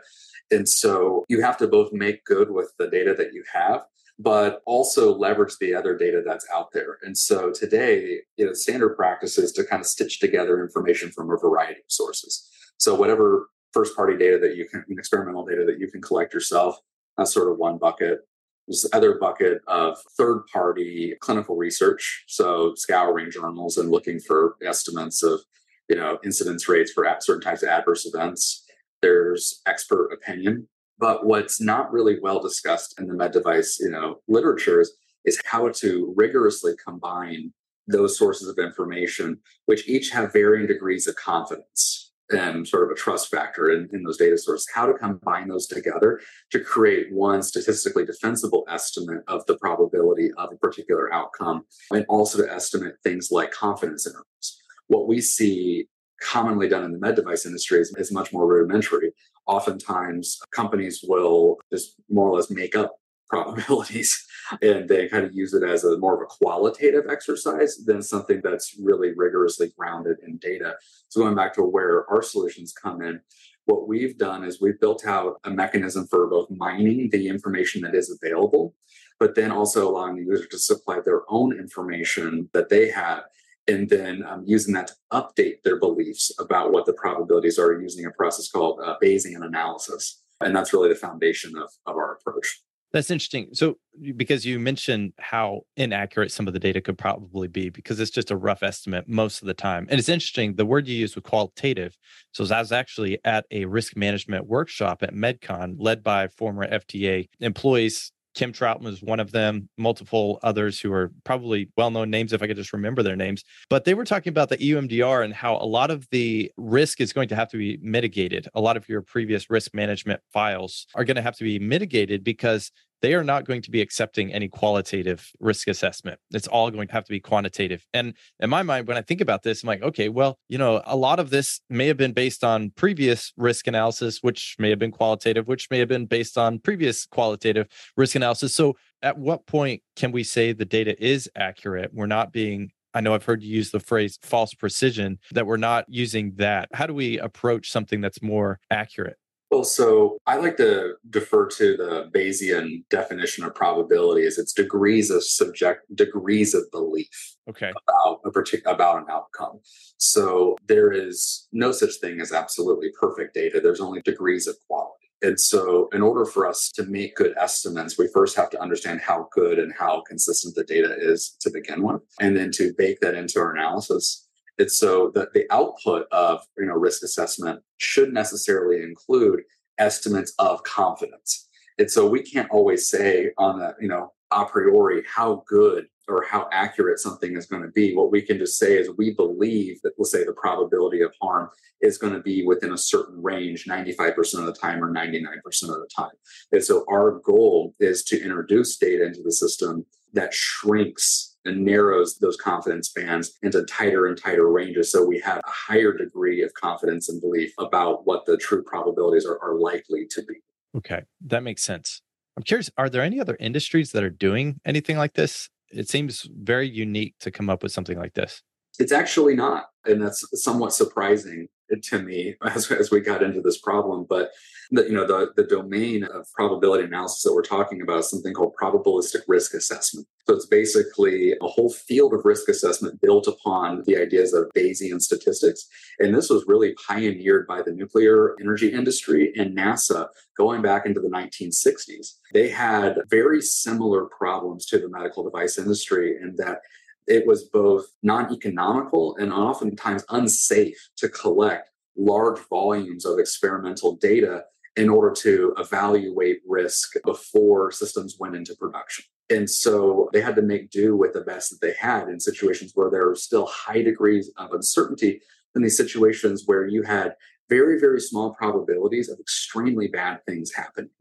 And 0.51 0.67
so 0.67 1.23
you 1.29 1.41
have 1.41 1.57
to 1.57 1.67
both 1.67 1.93
make 1.93 2.25
good 2.25 2.49
with 2.49 2.73
the 2.79 2.89
data 2.89 3.13
that 3.17 3.33
you 3.33 3.43
have 3.53 3.83
but 4.19 4.61
also 4.65 5.15
leverage 5.15 5.57
the 5.59 5.73
other 5.73 5.95
data 5.95 6.23
that's 6.25 6.47
out 6.53 6.71
there. 6.71 6.97
And 7.03 7.17
so 7.17 7.51
today, 7.51 8.19
you 8.35 8.45
know, 8.45 8.53
standard 8.53 8.95
practice 8.95 9.37
is 9.37 9.51
to 9.53 9.63
kind 9.63 9.79
of 9.79 9.85
stitch 9.85 10.19
together 10.19 10.61
information 10.63 11.11
from 11.11 11.31
a 11.31 11.37
variety 11.37 11.81
of 11.81 11.91
sources. 11.91 12.49
So 12.77 12.95
whatever 12.95 13.49
first 13.73 13.95
party 13.95 14.17
data 14.17 14.39
that 14.39 14.55
you 14.55 14.67
can, 14.67 14.83
experimental 14.89 15.45
data 15.45 15.65
that 15.65 15.79
you 15.79 15.89
can 15.91 16.01
collect 16.01 16.33
yourself, 16.33 16.77
that's 17.15 17.33
sort 17.33 17.51
of 17.51 17.57
one 17.57 17.77
bucket. 17.77 18.21
There's 18.67 18.81
the 18.81 18.95
other 18.97 19.17
bucket 19.19 19.61
of 19.67 19.97
third 20.17 20.43
party 20.51 21.15
clinical 21.21 21.55
research. 21.55 22.25
So 22.27 22.73
scouring 22.75 23.29
journals 23.31 23.77
and 23.77 23.91
looking 23.91 24.19
for 24.19 24.55
estimates 24.65 25.21
of, 25.21 25.41
you 25.89 25.95
know, 25.95 26.17
incidence 26.23 26.67
rates 26.67 26.91
for 26.91 27.05
certain 27.19 27.41
types 27.41 27.63
of 27.63 27.69
adverse 27.69 28.05
events. 28.05 28.65
There's 29.01 29.61
expert 29.67 30.11
opinion 30.11 30.67
but 30.99 31.25
what's 31.25 31.61
not 31.61 31.91
really 31.91 32.17
well 32.21 32.41
discussed 32.41 32.99
in 32.99 33.07
the 33.07 33.13
med 33.13 33.31
device, 33.31 33.79
you 33.79 33.89
know, 33.89 34.21
literature 34.27 34.81
is, 34.81 34.94
is 35.25 35.39
how 35.45 35.69
to 35.69 36.13
rigorously 36.15 36.73
combine 36.83 37.53
those 37.88 38.17
sources 38.17 38.47
of 38.47 38.57
information, 38.57 39.39
which 39.65 39.88
each 39.88 40.09
have 40.09 40.33
varying 40.33 40.67
degrees 40.67 41.07
of 41.07 41.15
confidence 41.15 42.11
and 42.29 42.67
sort 42.67 42.83
of 42.83 42.91
a 42.91 42.95
trust 42.95 43.31
factor 43.31 43.71
in, 43.71 43.88
in 43.94 44.03
those 44.03 44.17
data 44.17 44.38
sources, 44.38 44.67
how 44.73 44.85
to 44.85 44.94
combine 44.94 45.47
those 45.47 45.65
together 45.65 46.19
to 46.51 46.59
create 46.59 47.07
one 47.13 47.41
statistically 47.41 48.05
defensible 48.05 48.65
estimate 48.69 49.23
of 49.29 49.45
the 49.45 49.57
probability 49.57 50.31
of 50.38 50.51
a 50.51 50.57
particular 50.57 51.13
outcome, 51.13 51.63
and 51.91 52.05
also 52.09 52.43
to 52.43 52.51
estimate 52.51 52.95
things 53.03 53.29
like 53.31 53.51
confidence 53.51 54.05
intervals. 54.05 54.61
What 54.88 55.07
we 55.07 55.21
see 55.21 55.88
commonly 56.21 56.67
done 56.67 56.83
in 56.83 56.91
the 56.91 57.00
med 57.00 57.15
device 57.15 57.45
industry 57.45 57.79
is, 57.79 57.95
is 57.97 58.11
much 58.11 58.33
more 58.33 58.47
rudimentary 58.47 59.13
oftentimes 59.47 60.39
companies 60.51 61.03
will 61.07 61.57
just 61.71 61.95
more 62.09 62.29
or 62.29 62.35
less 62.35 62.49
make 62.49 62.75
up 62.75 62.95
probabilities 63.29 64.25
and 64.61 64.88
they 64.88 65.09
kind 65.09 65.25
of 65.25 65.33
use 65.33 65.53
it 65.53 65.61
as 65.61 65.83
a 65.83 65.97
more 65.97 66.15
of 66.15 66.21
a 66.21 66.25
qualitative 66.25 67.09
exercise 67.09 67.77
than 67.86 68.01
something 68.01 68.39
that's 68.41 68.77
really 68.81 69.13
rigorously 69.17 69.69
grounded 69.77 70.15
in 70.25 70.38
data. 70.38 70.75
So 71.10 71.22
going 71.22 71.36
back 71.36 71.53
to 71.55 71.63
where 71.63 72.10
our 72.10 72.22
solutions 72.22 72.72
come 72.72 73.01
in, 73.01 73.19
what 73.65 73.88
we've 73.88 74.17
done 74.17 74.45
is 74.45 74.62
we've 74.62 74.79
built 74.79 75.05
out 75.05 75.41
a 75.43 75.50
mechanism 75.50 76.07
for 76.07 76.27
both 76.27 76.50
mining 76.50 77.10
the 77.12 77.27
information 77.27 77.81
that 77.81 77.95
is 77.95 78.10
available, 78.10 78.74
but 79.19 79.36
then 79.36 79.51
also 79.51 79.89
allowing 79.89 80.15
the 80.15 80.24
user 80.24 80.45
to 80.45 80.57
supply 80.57 81.01
their 81.03 81.24
own 81.27 81.51
information 81.51 82.50
that 82.53 82.69
they 82.69 82.89
have 82.89 83.24
and 83.67 83.89
then 83.89 84.24
um, 84.24 84.43
using 84.45 84.74
that 84.74 84.88
to 84.88 84.93
update 85.12 85.63
their 85.63 85.79
beliefs 85.79 86.31
about 86.39 86.71
what 86.71 86.86
the 86.86 86.93
probabilities 86.93 87.59
are 87.59 87.79
using 87.79 88.05
a 88.05 88.12
process 88.12 88.50
called 88.50 88.79
uh, 88.83 88.95
Bayesian 89.01 89.45
analysis. 89.45 90.21
And 90.41 90.55
that's 90.55 90.71
really 90.74 90.89
the 90.89 90.95
foundation 90.95 91.57
of, 91.57 91.69
of 91.86 91.95
our 91.95 92.13
approach. 92.13 92.62
That's 92.93 93.12
interesting. 93.12 93.50
So, 93.51 93.77
because 94.15 94.45
you 94.45 94.59
mentioned 94.59 95.12
how 95.19 95.62
inaccurate 95.75 96.31
some 96.31 96.47
of 96.47 96.53
the 96.53 96.59
data 96.59 96.79
could 96.79 96.97
probably 96.97 97.50
be, 97.50 97.69
because 97.69 98.00
it's 98.00 98.12
just 98.12 98.31
a 98.31 98.38
rough 98.38 98.63
estimate 98.63 99.09
most 99.09 99.41
of 99.41 99.47
the 99.47 99.53
time. 99.53 99.88
And 99.89 100.00
it's 100.00 100.07
interesting, 100.07 100.55
the 100.55 100.65
word 100.65 100.88
you 100.88 100.95
used 100.95 101.15
was 101.15 101.24
qualitative. 101.24 101.97
So, 102.31 102.45
I 102.45 102.59
was 102.59 102.71
actually 102.71 103.19
at 103.25 103.45
a 103.51 103.65
risk 103.65 103.97
management 103.97 104.47
workshop 104.47 105.03
at 105.03 105.13
MedCon 105.13 105.75
led 105.77 106.01
by 106.01 106.29
former 106.29 106.65
FDA 106.65 107.27
employees 107.41 108.13
Kim 108.38 108.53
Trautman 108.53 108.84
was 108.84 109.01
one 109.01 109.20
of 109.20 109.32
them, 109.32 109.67
multiple 109.79 110.39
others 110.44 110.79
who 110.79 110.94
are 110.94 111.12
probably 111.24 111.72
well 111.75 111.89
known 111.89 112.12
names 112.12 112.34
if 112.34 112.44
I 112.44 112.46
could 112.46 112.56
just 112.56 112.72
remember 112.72 113.01
their 113.01 113.15
names. 113.15 113.44
But 113.67 113.84
they 113.84 113.96
were 113.96 114.06
talking 114.06 114.29
about 114.29 114.50
the 114.50 114.58
EUMDR 114.58 115.25
and 115.25 115.34
how 115.34 115.56
a 115.56 115.65
lot 115.65 115.89
of 115.89 116.08
the 116.12 116.51
risk 116.56 117.01
is 117.01 117.13
going 117.13 117.29
to 117.29 117.36
have 117.36 117.50
to 117.50 117.58
be 117.58 117.79
mitigated. 117.82 118.48
A 118.53 118.62
lot 118.62 118.77
of 118.77 118.88
your 118.88 119.01
previous 119.01 119.50
risk 119.50 119.74
management 119.74 120.22
files 120.32 120.86
are 120.94 121.03
going 121.03 121.15
to 121.15 121.22
have 121.24 121.36
to 121.38 121.44
be 121.44 121.58
mitigated 121.58 122.24
because 122.24 122.72
they 123.01 123.13
are 123.13 123.24
not 123.24 123.46
going 123.46 123.62
to 123.62 123.72
be 123.72 123.82
accepting 123.82 124.34
any 124.34 124.48
qualitative 124.48 125.32
risk 125.39 125.68
assessment. 125.68 126.20
It's 126.32 126.48
all 126.48 126.72
going 126.72 126.88
to 126.88 126.94
have 126.94 127.06
to 127.06 127.12
be 127.12 127.20
quantitative. 127.20 127.86
And 127.94 128.13
in 128.39 128.50
my 128.50 128.63
mind, 128.63 128.88
when 128.88 128.98
I 128.98 129.01
think 129.01 129.22
about 129.22 129.44
this, 129.44 129.63
I'm 129.63 129.68
like, 129.68 129.82
okay, 129.84 130.10
well, 130.10 130.39
you 130.50 130.58
know, 130.58 130.82
a 130.86 130.96
lot 130.96 131.20
of 131.20 131.30
this 131.30 131.62
may 131.70 131.88
have 131.88 131.98
been 131.98 132.13
based 132.13 132.44
on 132.44 132.72
previous 132.72 133.34
risk 133.38 133.68
analysis, 133.68 134.20
which 134.22 134.56
may 134.60 134.70
have 134.70 134.80
been 134.80 134.92
qualitative, 134.92 135.48
which 135.48 135.70
may 135.70 135.80
have 135.80 135.89
been 135.89 136.06
based 136.06 136.38
on 136.38 136.60
previous 136.60 137.06
qualitative 137.06 137.68
risk 137.96 138.16
analysis. 138.16 138.56
So 138.56 138.75
at 139.01 139.18
what 139.18 139.46
point 139.46 139.82
can 139.96 140.12
we 140.12 140.24
say 140.24 140.54
the 140.54 140.66
data 140.66 140.96
is 141.04 141.30
accurate? 141.36 141.92
We're 141.94 142.08
not 142.08 142.32
being 142.32 142.72
I 142.94 143.01
know 143.01 143.13
I've 143.13 143.25
heard 143.25 143.44
you 143.44 143.56
use 143.56 143.70
the 143.70 143.80
phrase 143.80 144.18
false 144.24 144.56
precision, 144.56 145.20
that 145.32 145.46
we're 145.46 145.58
not 145.58 145.86
using 145.88 146.34
that. 146.38 146.70
How 146.74 146.88
do 146.88 146.96
we 146.96 147.20
approach 147.20 147.70
something 147.70 148.01
that's 148.01 148.24
more 148.24 148.60
accurate? 148.72 149.18
Well, 149.50 149.63
so 149.63 150.18
I 150.27 150.36
like 150.38 150.58
to 150.58 150.96
defer 151.10 151.48
to 151.48 151.77
the 151.77 152.10
Bayesian 152.13 152.84
definition 152.89 153.46
of 153.46 153.56
probability 153.56 154.25
as 154.25 154.38
its 154.38 154.51
degrees 154.51 155.10
of 155.10 155.24
subject 155.24 155.84
degrees 155.96 156.54
of 156.54 156.70
belief 156.72 157.36
okay. 157.50 157.72
about 157.88 158.20
a 158.25 158.32
particular 158.32 158.75
about 158.75 158.98
an 158.98 159.06
outcome. 159.10 159.60
So 159.98 160.58
there 160.68 160.92
is 160.92 161.48
no 161.54 161.72
such 161.72 161.96
thing 162.01 162.20
as 162.20 162.34
absolutely 162.34 162.92
perfect 163.00 163.34
data. 163.34 163.62
There's 163.62 163.80
only 163.80 164.01
degrees 164.01 164.48
of 164.48 164.56
quality. 164.68 164.98
And 165.22 165.39
so, 165.39 165.89
in 165.94 166.04
order 166.04 166.25
for 166.25 166.46
us 166.46 166.72
to 166.75 166.84
make 166.84 167.16
good 167.16 167.34
estimates, 167.39 167.98
we 167.98 168.08
first 168.13 168.36
have 168.36 168.51
to 168.51 168.62
understand 168.62 169.01
how 169.01 169.30
good 169.32 169.58
and 169.58 169.74
how 169.74 170.04
consistent 170.08 170.54
the 170.54 170.63
data 170.63 170.96
is 171.00 171.36
to 171.42 171.50
begin 171.50 171.82
with, 171.82 172.04
and 172.22 172.38
then 172.38 172.51
to 172.51 172.72
bake 172.77 173.00
that 173.00 173.16
into 173.16 173.39
our 173.39 173.51
analysis. 173.56 174.26
And 174.59 174.71
so, 174.71 175.11
the, 175.13 175.29
the 175.33 175.45
output 175.51 176.07
of 176.11 176.41
you 176.57 176.65
know 176.65 176.73
risk 176.73 177.03
assessment 177.03 177.61
should 177.77 178.13
necessarily 178.13 178.83
include 178.83 179.41
estimates 179.77 180.33
of 180.39 180.63
confidence. 180.63 181.47
And 181.77 181.89
so, 181.89 182.07
we 182.07 182.21
can't 182.21 182.49
always 182.49 182.89
say 182.89 183.31
on 183.37 183.61
a 183.61 183.75
you 183.79 183.87
know 183.87 184.13
a 184.31 184.45
priori 184.45 185.03
how 185.07 185.43
good 185.47 185.87
or 186.07 186.23
how 186.23 186.47
accurate 186.51 186.99
something 186.99 187.35
is 187.35 187.45
going 187.45 187.61
to 187.61 187.69
be. 187.69 187.93
What 187.93 188.11
we 188.11 188.21
can 188.21 188.37
just 188.37 188.57
say 188.57 188.77
is 188.77 188.89
we 188.97 189.13
believe 189.13 189.79
that, 189.83 189.93
let's 189.97 190.11
say, 190.11 190.23
the 190.23 190.33
probability 190.33 191.01
of 191.01 191.13
harm 191.21 191.49
is 191.81 191.97
going 191.97 192.13
to 192.13 192.21
be 192.21 192.45
within 192.45 192.71
a 192.71 192.77
certain 192.77 193.21
range 193.21 193.65
95% 193.65 194.39
of 194.39 194.45
the 194.45 194.53
time 194.53 194.83
or 194.83 194.91
99% 194.91 195.15
of 195.63 195.69
the 195.69 195.89
time. 195.93 196.11
And 196.51 196.63
so 196.63 196.85
our 196.89 197.19
goal 197.25 197.75
is 197.79 198.03
to 198.05 198.21
introduce 198.21 198.77
data 198.77 199.05
into 199.05 199.21
the 199.21 199.31
system 199.31 199.85
that 200.13 200.33
shrinks 200.33 201.35
and 201.45 201.63
narrows 201.63 202.17
those 202.17 202.35
confidence 202.35 202.91
bands 202.91 203.37
into 203.41 203.63
tighter 203.63 204.05
and 204.05 204.17
tighter 204.17 204.51
ranges 204.51 204.91
so 204.91 205.05
we 205.05 205.19
have 205.19 205.37
a 205.37 205.49
higher 205.49 205.93
degree 205.93 206.41
of 206.43 206.53
confidence 206.53 207.09
and 207.09 207.21
belief 207.21 207.53
about 207.59 208.05
what 208.05 208.25
the 208.25 208.37
true 208.37 208.63
probabilities 208.63 209.25
are, 209.25 209.39
are 209.41 209.55
likely 209.55 210.05
to 210.09 210.23
be. 210.23 210.35
Okay, 210.75 211.03
that 211.25 211.43
makes 211.43 211.63
sense. 211.63 212.01
I'm 212.35 212.43
curious, 212.43 212.69
are 212.77 212.89
there 212.89 213.01
any 213.01 213.19
other 213.19 213.37
industries 213.39 213.91
that 213.93 214.03
are 214.03 214.09
doing 214.09 214.59
anything 214.65 214.97
like 214.97 215.13
this? 215.13 215.49
It 215.71 215.89
seems 215.89 216.27
very 216.31 216.69
unique 216.69 217.15
to 217.21 217.31
come 217.31 217.49
up 217.49 217.63
with 217.63 217.71
something 217.71 217.97
like 217.97 218.13
this. 218.13 218.43
It's 218.79 218.91
actually 218.91 219.36
not. 219.36 219.69
And 219.86 220.01
that's 220.01 220.24
somewhat 220.41 220.74
surprising 220.74 221.48
to 221.84 222.01
me 222.01 222.36
as, 222.41 222.72
as 222.72 222.91
we 222.91 223.00
got 223.00 223.24
into 223.24 223.41
this 223.41 223.60
problem. 223.60 224.05
But 224.07 224.31
the, 224.72 224.84
you 224.84 224.91
know, 224.91 225.07
the, 225.07 225.31
the 225.36 225.48
domain 225.48 226.03
of 226.03 226.27
probability 226.34 226.84
analysis 226.84 227.24
that 227.24 227.34
we're 227.34 227.41
talking 227.41 227.81
about 227.81 228.00
is 228.00 228.10
something 228.10 228.34
called 228.34 228.53
probabilistic 228.62 229.22
risk 229.27 229.53
assessment. 229.53 230.07
So 230.27 230.36
it's 230.36 230.46
basically 230.46 231.34
a 231.41 231.48
whole 231.48 231.69
field 231.69 232.13
of 232.13 232.25
risk 232.25 232.50
assessment 232.50 233.00
built 233.01 233.27
upon 233.27 233.84
the 233.86 233.98
ideas 233.98 234.34
of 234.34 234.50
Bayesian 234.55 235.01
statistics. 235.01 235.67
And 236.00 236.13
this 236.13 236.29
was 236.29 236.43
really 236.48 236.75
pioneered 236.86 237.48
by 237.48 237.62
the 237.62 237.72
nuclear 237.72 238.36
energy 238.41 238.74
industry 238.74 239.31
and 239.38 239.57
NASA 239.57 240.07
going 240.36 240.62
back 240.62 240.86
into 240.86 241.00
the 241.00 241.10
1960s. 241.10 242.15
They 242.34 242.50
had 242.50 242.98
very 243.10 243.41
similar 243.41 244.05
problems 244.05 244.65
to 244.67 244.79
the 244.79 244.89
medical 244.89 245.24
device 245.24 245.57
industry 245.57 246.17
in 246.22 246.36
that 246.38 246.60
it 247.07 247.25
was 247.25 247.45
both 247.45 247.85
non 248.03 248.33
economical 248.33 249.15
and 249.17 249.31
oftentimes 249.33 250.03
unsafe 250.09 250.77
to 250.97 251.09
collect 251.09 251.69
large 251.95 252.39
volumes 252.49 253.05
of 253.05 253.17
experimental 253.17 253.95
data 253.95 254.43
in 254.75 254.89
order 254.89 255.11
to 255.11 255.55
evaluate 255.57 256.41
risk 256.47 256.93
before 257.03 257.71
systems 257.71 258.17
went 258.19 258.35
into 258.35 258.55
production. 258.55 259.05
And 259.29 259.49
so 259.49 260.09
they 260.13 260.21
had 260.21 260.35
to 260.35 260.41
make 260.41 260.69
do 260.69 260.95
with 260.95 261.13
the 261.13 261.21
best 261.21 261.49
that 261.49 261.61
they 261.61 261.73
had 261.73 262.07
in 262.07 262.19
situations 262.19 262.73
where 262.75 262.89
there 262.89 263.07
were 263.07 263.15
still 263.15 263.47
high 263.47 263.81
degrees 263.81 264.31
of 264.37 264.53
uncertainty 264.53 265.21
in 265.55 265.63
these 265.63 265.75
situations 265.75 266.43
where 266.45 266.67
you 266.67 266.83
had 266.83 267.15
very, 267.49 267.79
very 267.79 267.99
small 267.99 268.33
probabilities 268.35 269.09
of 269.09 269.19
extremely 269.19 269.87
bad 269.87 270.23
things 270.25 270.53
happening. 270.53 270.91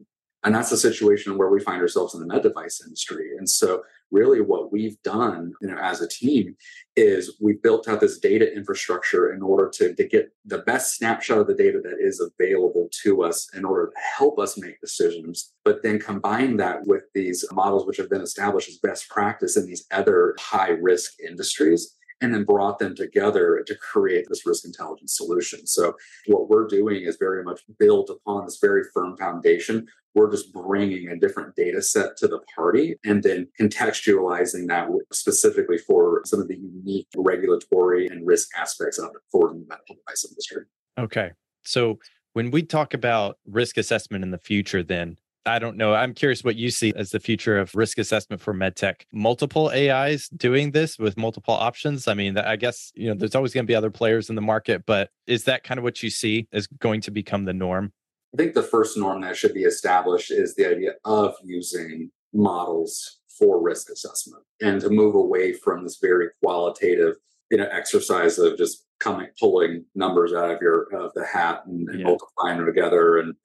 And 0.43 0.55
that's 0.55 0.69
the 0.69 0.77
situation 0.77 1.37
where 1.37 1.49
we 1.49 1.61
find 1.61 1.81
ourselves 1.81 2.13
in 2.13 2.21
the 2.21 2.25
med 2.25 2.41
device 2.41 2.81
industry. 2.83 3.37
And 3.37 3.49
so 3.49 3.83
really 4.11 4.41
what 4.41 4.71
we've 4.71 5.01
done 5.03 5.53
you 5.61 5.67
know 5.67 5.77
as 5.77 6.01
a 6.01 6.07
team 6.07 6.55
is 6.95 7.37
we've 7.41 7.61
built 7.61 7.87
out 7.87 7.99
this 7.99 8.19
data 8.19 8.53
infrastructure 8.55 9.33
in 9.33 9.41
order 9.41 9.69
to, 9.69 9.93
to 9.93 10.07
get 10.07 10.29
the 10.45 10.59
best 10.59 10.95
snapshot 10.95 11.39
of 11.39 11.47
the 11.47 11.53
data 11.53 11.79
that 11.83 11.97
is 11.99 12.19
available 12.19 12.89
to 12.91 13.23
us 13.23 13.49
in 13.53 13.65
order 13.65 13.87
to 13.87 13.99
help 14.17 14.39
us 14.39 14.57
make 14.57 14.79
decisions 14.81 15.53
but 15.65 15.83
then 15.83 15.99
combine 15.99 16.57
that 16.57 16.85
with 16.85 17.03
these 17.13 17.45
models 17.51 17.85
which 17.85 17.97
have 17.97 18.09
been 18.09 18.21
established 18.21 18.69
as 18.69 18.77
best 18.77 19.09
practice 19.09 19.57
in 19.57 19.65
these 19.65 19.85
other 19.91 20.35
high 20.39 20.69
risk 20.69 21.19
industries 21.19 21.96
and 22.21 22.33
then 22.33 22.43
brought 22.43 22.79
them 22.79 22.95
together 22.95 23.63
to 23.65 23.75
create 23.75 24.25
this 24.29 24.45
risk 24.45 24.65
intelligence 24.65 25.15
solution. 25.15 25.67
So, 25.67 25.95
what 26.27 26.49
we're 26.49 26.67
doing 26.67 27.03
is 27.03 27.17
very 27.17 27.43
much 27.43 27.61
built 27.79 28.09
upon 28.09 28.45
this 28.45 28.57
very 28.59 28.83
firm 28.93 29.17
foundation. 29.17 29.87
We're 30.15 30.31
just 30.31 30.51
bringing 30.51 31.09
a 31.09 31.17
different 31.17 31.55
data 31.55 31.81
set 31.81 32.17
to 32.17 32.27
the 32.27 32.39
party 32.55 32.95
and 33.05 33.21
then 33.21 33.47
contextualizing 33.59 34.67
that 34.67 34.89
specifically 35.11 35.77
for 35.77 36.23
some 36.25 36.39
of 36.39 36.47
the 36.47 36.57
unique 36.57 37.07
regulatory 37.15 38.07
and 38.07 38.25
risk 38.25 38.49
aspects 38.57 38.97
of 38.97 39.09
it 39.09 39.21
for 39.31 39.49
the 39.49 39.65
medical 39.67 39.95
device 39.95 40.25
industry. 40.27 40.63
Okay. 40.97 41.31
So, 41.63 41.99
when 42.33 42.51
we 42.51 42.63
talk 42.63 42.93
about 42.93 43.37
risk 43.45 43.77
assessment 43.77 44.23
in 44.23 44.31
the 44.31 44.37
future, 44.37 44.83
then 44.83 45.17
I 45.47 45.59
don't 45.59 45.77
know. 45.77 45.93
I'm 45.93 46.13
curious 46.13 46.43
what 46.43 46.55
you 46.55 46.69
see 46.69 46.93
as 46.95 47.11
the 47.11 47.19
future 47.19 47.57
of 47.57 47.73
risk 47.73 47.97
assessment 47.97 48.41
for 48.41 48.53
medtech. 48.53 49.03
Multiple 49.13 49.69
AIs 49.69 50.27
doing 50.29 50.71
this 50.71 50.99
with 50.99 51.17
multiple 51.17 51.53
options. 51.53 52.07
I 52.07 52.13
mean, 52.13 52.37
I 52.37 52.55
guess, 52.57 52.91
you 52.95 53.07
know, 53.07 53.15
there's 53.15 53.35
always 53.35 53.53
going 53.53 53.65
to 53.65 53.71
be 53.71 53.75
other 53.75 53.89
players 53.89 54.29
in 54.29 54.35
the 54.35 54.41
market, 54.41 54.85
but 54.85 55.09
is 55.25 55.45
that 55.45 55.63
kind 55.63 55.77
of 55.77 55.83
what 55.83 56.03
you 56.03 56.09
see 56.09 56.47
is 56.51 56.67
going 56.67 57.01
to 57.01 57.11
become 57.11 57.45
the 57.45 57.53
norm? 57.53 57.93
I 58.33 58.37
think 58.37 58.53
the 58.53 58.63
first 58.63 58.97
norm 58.97 59.21
that 59.21 59.37
should 59.37 59.53
be 59.53 59.63
established 59.63 60.31
is 60.31 60.55
the 60.55 60.69
idea 60.69 60.91
of 61.05 61.35
using 61.43 62.11
models 62.33 63.19
for 63.39 63.61
risk 63.61 63.89
assessment 63.89 64.43
and 64.61 64.81
to 64.81 64.89
move 64.89 65.15
away 65.15 65.53
from 65.53 65.83
this 65.83 65.99
very 66.01 66.27
qualitative, 66.43 67.15
you 67.49 67.57
know, 67.57 67.67
exercise 67.71 68.37
of 68.37 68.57
just 68.57 68.85
coming 68.99 69.27
pulling 69.39 69.85
numbers 69.95 70.33
out 70.33 70.49
of 70.49 70.61
your 70.61 70.87
of 70.93 71.11
the 71.13 71.25
hat 71.25 71.61
and, 71.67 71.87
and 71.89 71.99
yeah. 71.99 72.05
multiplying 72.05 72.57
them 72.57 72.65
together 72.65 73.17
and 73.17 73.35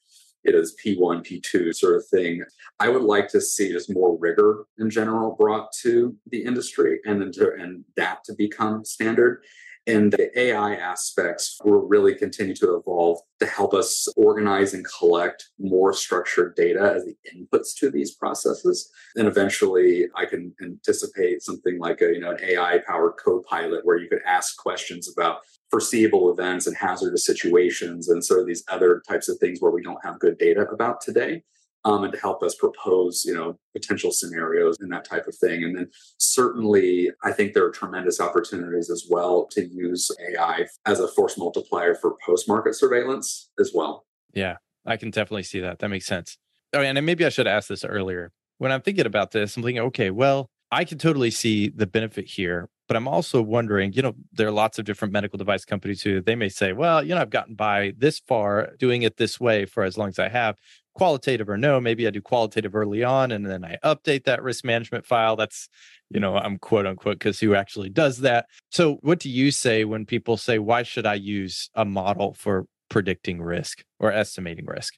it 0.44 0.54
is 0.54 0.76
P1, 0.84 1.24
P2 1.26 1.74
sort 1.74 1.96
of 1.96 2.06
thing. 2.06 2.44
I 2.80 2.88
would 2.88 3.02
like 3.02 3.28
to 3.28 3.40
see 3.40 3.72
just 3.72 3.92
more 3.92 4.16
rigor 4.18 4.64
in 4.78 4.90
general 4.90 5.36
brought 5.36 5.72
to 5.82 6.16
the 6.30 6.42
industry 6.42 7.00
and 7.04 7.22
and 7.22 7.84
that 7.96 8.24
to 8.24 8.34
become 8.34 8.84
standard. 8.84 9.44
And 9.86 10.12
the 10.12 10.30
AI 10.38 10.74
aspects 10.74 11.58
will 11.64 11.88
really 11.88 12.14
continue 12.14 12.54
to 12.56 12.76
evolve 12.76 13.18
to 13.40 13.46
help 13.46 13.74
us 13.74 14.06
organize 14.16 14.74
and 14.74 14.86
collect 14.86 15.50
more 15.58 15.92
structured 15.92 16.54
data 16.54 16.92
as 16.94 17.04
the 17.04 17.16
inputs 17.34 17.74
to 17.78 17.90
these 17.90 18.14
processes. 18.14 18.88
And 19.16 19.26
eventually 19.26 20.06
I 20.14 20.26
can 20.26 20.54
anticipate 20.62 21.42
something 21.42 21.80
like 21.80 22.00
a, 22.00 22.12
you 22.12 22.20
know, 22.20 22.30
an 22.30 22.38
AI 22.40 22.78
powered 22.86 23.14
co-pilot 23.22 23.84
where 23.84 23.98
you 23.98 24.08
could 24.08 24.22
ask 24.24 24.56
questions 24.56 25.12
about 25.12 25.40
foreseeable 25.68 26.30
events 26.30 26.68
and 26.68 26.76
hazardous 26.76 27.24
situations 27.24 28.08
and 28.08 28.24
sort 28.24 28.40
of 28.40 28.46
these 28.46 28.62
other 28.68 29.02
types 29.08 29.28
of 29.28 29.38
things 29.38 29.60
where 29.60 29.72
we 29.72 29.82
don't 29.82 30.04
have 30.04 30.20
good 30.20 30.38
data 30.38 30.60
about 30.68 31.00
today 31.00 31.42
um, 31.84 32.04
and 32.04 32.12
to 32.12 32.18
help 32.18 32.42
us 32.42 32.54
propose 32.54 33.24
you 33.24 33.34
know 33.34 33.58
potential 33.72 34.12
scenarios 34.12 34.76
and 34.80 34.92
that 34.92 35.04
type 35.04 35.26
of 35.26 35.34
thing. 35.36 35.64
And 35.64 35.76
then 35.76 35.90
certainly 36.18 37.10
i 37.22 37.32
think 37.32 37.52
there 37.52 37.64
are 37.66 37.70
tremendous 37.70 38.20
opportunities 38.20 38.90
as 38.90 39.06
well 39.08 39.46
to 39.52 39.66
use 39.66 40.10
ai 40.28 40.66
as 40.86 41.00
a 41.00 41.08
force 41.08 41.36
multiplier 41.36 41.94
for 41.94 42.16
post-market 42.24 42.74
surveillance 42.74 43.50
as 43.58 43.72
well. 43.74 44.06
Yeah 44.32 44.56
i 44.86 44.96
can 44.96 45.10
definitely 45.10 45.44
see 45.44 45.60
that. 45.60 45.78
That 45.78 45.88
makes 45.88 46.06
sense. 46.06 46.38
Oh 46.72 46.80
and 46.80 47.04
maybe 47.04 47.24
i 47.24 47.28
should 47.28 47.46
ask 47.46 47.68
this 47.68 47.84
earlier. 47.84 48.32
When 48.58 48.72
i'm 48.72 48.82
thinking 48.82 49.06
about 49.06 49.32
this 49.32 49.56
i'm 49.56 49.62
thinking 49.62 49.82
okay 49.84 50.10
well 50.10 50.50
i 50.70 50.84
can 50.84 50.98
totally 50.98 51.30
see 51.30 51.68
the 51.68 51.86
benefit 51.86 52.26
here 52.26 52.68
but 52.92 52.96
I'm 52.98 53.08
also 53.08 53.40
wondering, 53.40 53.94
you 53.94 54.02
know, 54.02 54.14
there 54.32 54.46
are 54.48 54.50
lots 54.52 54.78
of 54.78 54.84
different 54.84 55.12
medical 55.12 55.38
device 55.38 55.64
companies 55.64 56.02
who 56.02 56.20
they 56.20 56.34
may 56.34 56.50
say, 56.50 56.74
well, 56.74 57.02
you 57.02 57.14
know, 57.14 57.22
I've 57.22 57.30
gotten 57.30 57.54
by 57.54 57.94
this 57.96 58.18
far 58.18 58.74
doing 58.78 59.00
it 59.00 59.16
this 59.16 59.40
way 59.40 59.64
for 59.64 59.82
as 59.82 59.96
long 59.96 60.08
as 60.08 60.18
I 60.18 60.28
have, 60.28 60.58
qualitative 60.94 61.48
or 61.48 61.56
no. 61.56 61.80
Maybe 61.80 62.06
I 62.06 62.10
do 62.10 62.20
qualitative 62.20 62.74
early 62.74 63.02
on 63.02 63.32
and 63.32 63.46
then 63.46 63.64
I 63.64 63.78
update 63.84 64.24
that 64.24 64.42
risk 64.42 64.64
management 64.64 65.06
file. 65.06 65.36
That's, 65.36 65.68
you 66.10 66.20
know, 66.20 66.36
I'm 66.36 66.58
quote 66.58 66.86
unquote, 66.86 67.18
because 67.18 67.40
who 67.40 67.54
actually 67.54 67.90
does 67.90 68.18
that. 68.18 68.46
So, 68.70 68.94
what 69.02 69.18
do 69.18 69.30
you 69.30 69.50
say 69.50 69.84
when 69.84 70.06
people 70.06 70.36
say, 70.36 70.58
why 70.58 70.82
should 70.82 71.06
I 71.06 71.14
use 71.14 71.70
a 71.74 71.84
model 71.84 72.34
for 72.34 72.66
predicting 72.88 73.40
risk 73.40 73.84
or 73.98 74.12
estimating 74.12 74.66
risk? 74.66 74.94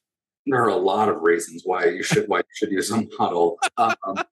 There 0.47 0.63
are 0.63 0.69
a 0.69 0.77
lot 0.77 1.09
of 1.09 1.23
reasons 1.23 1.63
why 1.65 1.87
you 1.87 2.03
should 2.03 2.29
why 2.29 2.39
you 2.39 2.45
should 2.55 2.71
use 2.71 2.91
a 2.91 3.07
model. 3.19 3.59
Um, 3.79 3.95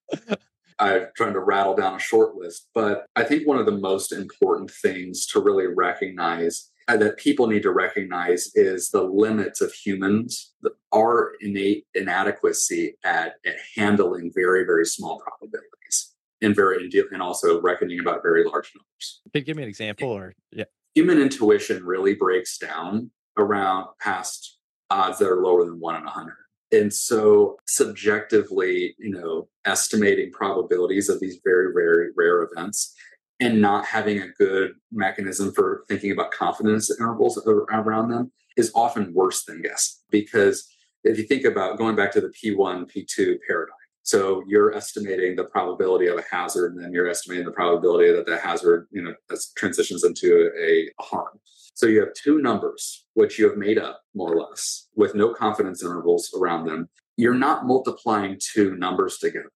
I'm 0.78 1.06
trying 1.16 1.34
to 1.34 1.40
rattle 1.40 1.76
down 1.76 1.94
a 1.94 1.98
short 2.00 2.34
list, 2.34 2.68
but 2.74 3.06
I 3.14 3.22
think 3.22 3.46
one 3.46 3.58
of 3.58 3.66
the 3.66 3.78
most 3.78 4.12
important 4.12 4.70
things 4.70 5.26
to 5.28 5.40
really 5.40 5.66
recognize 5.66 6.71
Uh, 6.88 6.96
that 6.96 7.16
people 7.16 7.46
need 7.46 7.62
to 7.62 7.70
recognize 7.70 8.50
is 8.54 8.90
the 8.90 9.02
limits 9.02 9.60
of 9.60 9.72
humans, 9.72 10.52
our 10.92 11.32
innate 11.40 11.86
inadequacy 11.94 12.96
at, 13.04 13.34
at 13.46 13.54
handling 13.76 14.32
very, 14.34 14.64
very 14.64 14.84
small 14.84 15.20
probabilities. 15.20 16.12
and 16.42 16.56
very 16.56 16.90
and 17.12 17.22
also 17.22 17.60
reckoning 17.60 18.00
about 18.00 18.22
very 18.22 18.44
large 18.44 18.72
numbers. 18.74 19.20
Can 19.32 19.40
you 19.40 19.44
give 19.44 19.56
me 19.56 19.62
an 19.62 19.68
example 19.68 20.10
or 20.10 20.34
yeah? 20.50 20.64
Human 20.94 21.20
intuition 21.20 21.84
really 21.84 22.14
breaks 22.14 22.58
down 22.58 23.10
around 23.38 23.86
past 24.00 24.58
odds 24.90 25.18
that 25.20 25.28
are 25.28 25.42
lower 25.42 25.64
than 25.64 25.80
one 25.80 25.96
in 25.96 26.06
a 26.06 26.10
hundred. 26.10 26.36
And 26.70 26.92
so 26.92 27.56
subjectively, 27.66 28.94
you 28.98 29.10
know, 29.10 29.48
estimating 29.64 30.32
probabilities 30.32 31.08
of 31.08 31.20
these 31.20 31.38
very, 31.44 31.72
very 31.72 32.10
rare 32.16 32.42
events 32.42 32.94
and 33.42 33.60
not 33.60 33.84
having 33.84 34.20
a 34.20 34.28
good 34.38 34.74
mechanism 34.92 35.52
for 35.52 35.84
thinking 35.88 36.12
about 36.12 36.30
confidence 36.30 36.88
intervals 36.96 37.36
around 37.46 38.08
them 38.08 38.30
is 38.56 38.70
often 38.72 39.12
worse 39.12 39.44
than 39.44 39.60
guess. 39.62 40.00
Because 40.10 40.68
if 41.02 41.18
you 41.18 41.24
think 41.24 41.44
about 41.44 41.76
going 41.76 41.96
back 41.96 42.12
to 42.12 42.20
the 42.20 42.28
P1, 42.28 42.88
P2 42.88 43.38
paradigm, 43.46 43.74
so 44.04 44.44
you're 44.46 44.72
estimating 44.74 45.34
the 45.34 45.44
probability 45.44 46.06
of 46.06 46.18
a 46.18 46.24
hazard, 46.30 46.74
and 46.74 46.84
then 46.84 46.92
you're 46.92 47.08
estimating 47.08 47.44
the 47.44 47.52
probability 47.52 48.12
that 48.12 48.26
the 48.26 48.38
hazard, 48.38 48.86
you 48.92 49.02
know, 49.02 49.14
transitions 49.56 50.04
into 50.04 50.50
a, 50.56 50.88
a 51.00 51.02
harm. 51.02 51.40
So 51.74 51.86
you 51.86 51.98
have 52.00 52.14
two 52.14 52.40
numbers, 52.40 53.06
which 53.14 53.40
you 53.40 53.48
have 53.48 53.58
made 53.58 53.78
up 53.78 54.02
more 54.14 54.32
or 54.32 54.40
less 54.40 54.88
with 54.94 55.16
no 55.16 55.32
confidence 55.34 55.82
intervals 55.82 56.32
around 56.38 56.66
them. 56.66 56.88
You're 57.16 57.34
not 57.34 57.66
multiplying 57.66 58.38
two 58.40 58.76
numbers 58.76 59.18
together. 59.18 59.50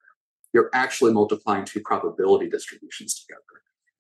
You're 0.52 0.70
actually 0.72 1.12
multiplying 1.12 1.64
two 1.64 1.80
probability 1.80 2.48
distributions 2.48 3.14
together. 3.14 3.42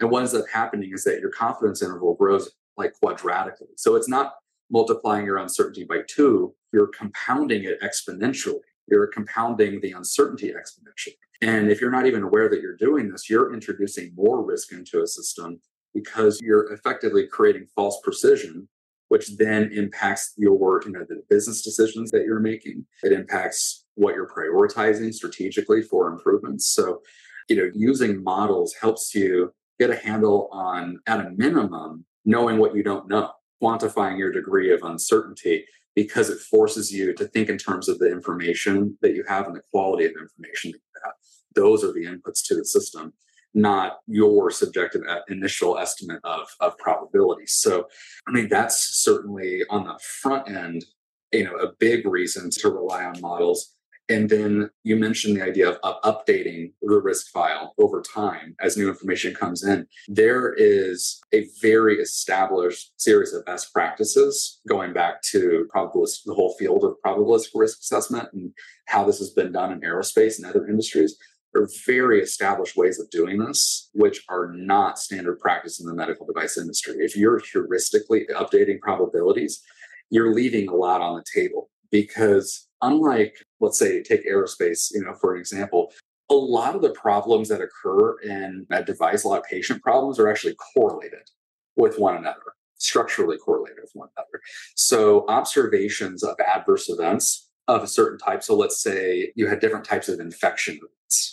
And 0.00 0.10
what 0.10 0.20
ends 0.20 0.34
up 0.34 0.44
happening 0.52 0.90
is 0.92 1.04
that 1.04 1.20
your 1.20 1.30
confidence 1.30 1.82
interval 1.82 2.14
grows 2.14 2.50
like 2.76 2.92
quadratically. 3.02 3.68
So 3.76 3.96
it's 3.96 4.08
not 4.08 4.34
multiplying 4.70 5.24
your 5.24 5.38
uncertainty 5.38 5.84
by 5.84 6.00
two, 6.08 6.54
you're 6.72 6.88
compounding 6.88 7.64
it 7.64 7.80
exponentially. 7.80 8.60
You're 8.88 9.06
compounding 9.06 9.80
the 9.80 9.92
uncertainty 9.92 10.52
exponentially. 10.52 11.14
And 11.42 11.70
if 11.70 11.80
you're 11.80 11.90
not 11.90 12.06
even 12.06 12.22
aware 12.22 12.48
that 12.48 12.60
you're 12.60 12.76
doing 12.76 13.10
this, 13.10 13.28
you're 13.28 13.52
introducing 13.52 14.12
more 14.14 14.44
risk 14.44 14.72
into 14.72 15.02
a 15.02 15.06
system 15.06 15.60
because 15.94 16.40
you're 16.40 16.72
effectively 16.72 17.26
creating 17.26 17.66
false 17.74 17.98
precision, 18.02 18.68
which 19.08 19.36
then 19.38 19.70
impacts 19.72 20.34
your, 20.36 20.82
you 20.84 20.92
know, 20.92 21.04
the 21.08 21.22
business 21.28 21.62
decisions 21.62 22.10
that 22.10 22.24
you're 22.24 22.40
making. 22.40 22.86
It 23.02 23.12
impacts 23.12 23.84
what 23.94 24.14
you're 24.14 24.28
prioritizing 24.28 25.12
strategically 25.12 25.82
for 25.82 26.08
improvements. 26.08 26.66
So, 26.66 27.00
you 27.48 27.56
know, 27.56 27.70
using 27.74 28.22
models 28.22 28.74
helps 28.80 29.14
you 29.14 29.52
get 29.78 29.90
a 29.90 29.96
handle 29.96 30.48
on, 30.52 30.98
at 31.06 31.20
a 31.20 31.30
minimum, 31.36 32.04
knowing 32.24 32.58
what 32.58 32.74
you 32.74 32.82
don't 32.82 33.08
know, 33.08 33.30
quantifying 33.62 34.18
your 34.18 34.32
degree 34.32 34.72
of 34.72 34.82
uncertainty 34.82 35.64
because 35.94 36.28
it 36.28 36.38
forces 36.38 36.92
you 36.92 37.14
to 37.14 37.24
think 37.26 37.48
in 37.48 37.56
terms 37.56 37.88
of 37.88 37.98
the 37.98 38.10
information 38.10 38.96
that 39.00 39.14
you 39.14 39.24
have 39.26 39.46
and 39.46 39.56
the 39.56 39.62
quality 39.72 40.04
of 40.04 40.12
information 40.12 40.70
that 40.70 40.78
you 40.78 41.00
have. 41.04 41.14
Those 41.54 41.82
are 41.82 41.92
the 41.92 42.04
inputs 42.04 42.44
to 42.46 42.54
the 42.54 42.64
system, 42.64 43.14
not 43.54 44.00
your 44.06 44.50
subjective 44.50 45.02
uh, 45.08 45.20
initial 45.28 45.78
estimate 45.78 46.20
of, 46.22 46.46
of 46.60 46.76
probability. 46.76 47.46
So, 47.46 47.86
I 48.28 48.32
mean, 48.32 48.48
that's 48.48 49.02
certainly 49.02 49.62
on 49.70 49.84
the 49.84 49.98
front 50.02 50.50
end, 50.50 50.84
you 51.32 51.44
know, 51.44 51.56
a 51.56 51.72
big 51.80 52.06
reason 52.06 52.50
to 52.50 52.68
rely 52.68 53.04
on 53.04 53.20
models 53.22 53.75
and 54.08 54.28
then 54.30 54.70
you 54.84 54.96
mentioned 54.96 55.36
the 55.36 55.42
idea 55.42 55.70
of, 55.70 56.00
updating 56.02 56.72
the 56.82 57.00
risk 57.00 57.28
file 57.32 57.74
over 57.78 58.00
time 58.00 58.54
as 58.60 58.76
new 58.76 58.88
information 58.88 59.34
comes 59.34 59.64
in. 59.64 59.86
There 60.08 60.54
is 60.56 61.20
a 61.32 61.46
very 61.60 61.96
established 61.96 62.92
series 62.96 63.32
of 63.32 63.44
best 63.44 63.72
practices 63.72 64.60
going 64.68 64.92
back 64.92 65.22
to 65.30 65.68
probabilist, 65.74 66.24
the 66.24 66.34
whole 66.34 66.54
field 66.58 66.84
of 66.84 66.94
probabilistic 67.04 67.50
risk 67.54 67.80
assessment 67.80 68.28
and 68.32 68.52
how 68.86 69.04
this 69.04 69.18
has 69.18 69.30
been 69.30 69.52
done 69.52 69.72
in 69.72 69.80
aerospace 69.80 70.38
and 70.38 70.46
other 70.46 70.68
industries. 70.68 71.16
There 71.52 71.62
are 71.62 71.70
very 71.86 72.20
established 72.20 72.76
ways 72.76 73.00
of 73.00 73.10
doing 73.10 73.38
this, 73.38 73.88
which 73.94 74.22
are 74.28 74.52
not 74.52 74.98
standard 74.98 75.40
practice 75.40 75.80
in 75.80 75.86
the 75.86 75.94
medical 75.94 76.26
device 76.26 76.58
industry. 76.58 76.96
If 76.98 77.16
you're 77.16 77.40
heuristically 77.40 78.28
updating 78.30 78.80
probabilities, 78.80 79.62
you're 80.10 80.34
leaving 80.34 80.68
a 80.68 80.74
lot 80.74 81.00
on 81.00 81.16
the 81.16 81.24
table 81.34 81.70
because 81.90 82.68
unlike 82.86 83.36
let's 83.60 83.78
say 83.78 84.02
take 84.02 84.26
aerospace 84.26 84.90
you 84.92 85.02
know 85.02 85.14
for 85.14 85.34
an 85.34 85.40
example 85.40 85.92
a 86.28 86.34
lot 86.34 86.74
of 86.74 86.82
the 86.82 86.90
problems 86.90 87.48
that 87.48 87.60
occur 87.60 88.18
in 88.20 88.66
that 88.68 88.86
device 88.86 89.24
a 89.24 89.28
lot 89.28 89.38
of 89.38 89.44
patient 89.44 89.82
problems 89.82 90.18
are 90.18 90.28
actually 90.28 90.54
correlated 90.74 91.28
with 91.76 91.98
one 91.98 92.16
another 92.16 92.56
structurally 92.78 93.38
correlated 93.38 93.78
with 93.80 93.90
one 93.94 94.08
another. 94.16 94.40
So 94.74 95.24
observations 95.28 96.22
of 96.22 96.36
adverse 96.40 96.88
events 96.88 97.48
of 97.68 97.82
a 97.82 97.88
certain 97.88 98.18
type 98.18 98.44
so 98.44 98.54
let's 98.54 98.80
say 98.80 99.32
you 99.34 99.48
had 99.48 99.58
different 99.58 99.84
types 99.84 100.08
of 100.08 100.20
infection 100.20 100.78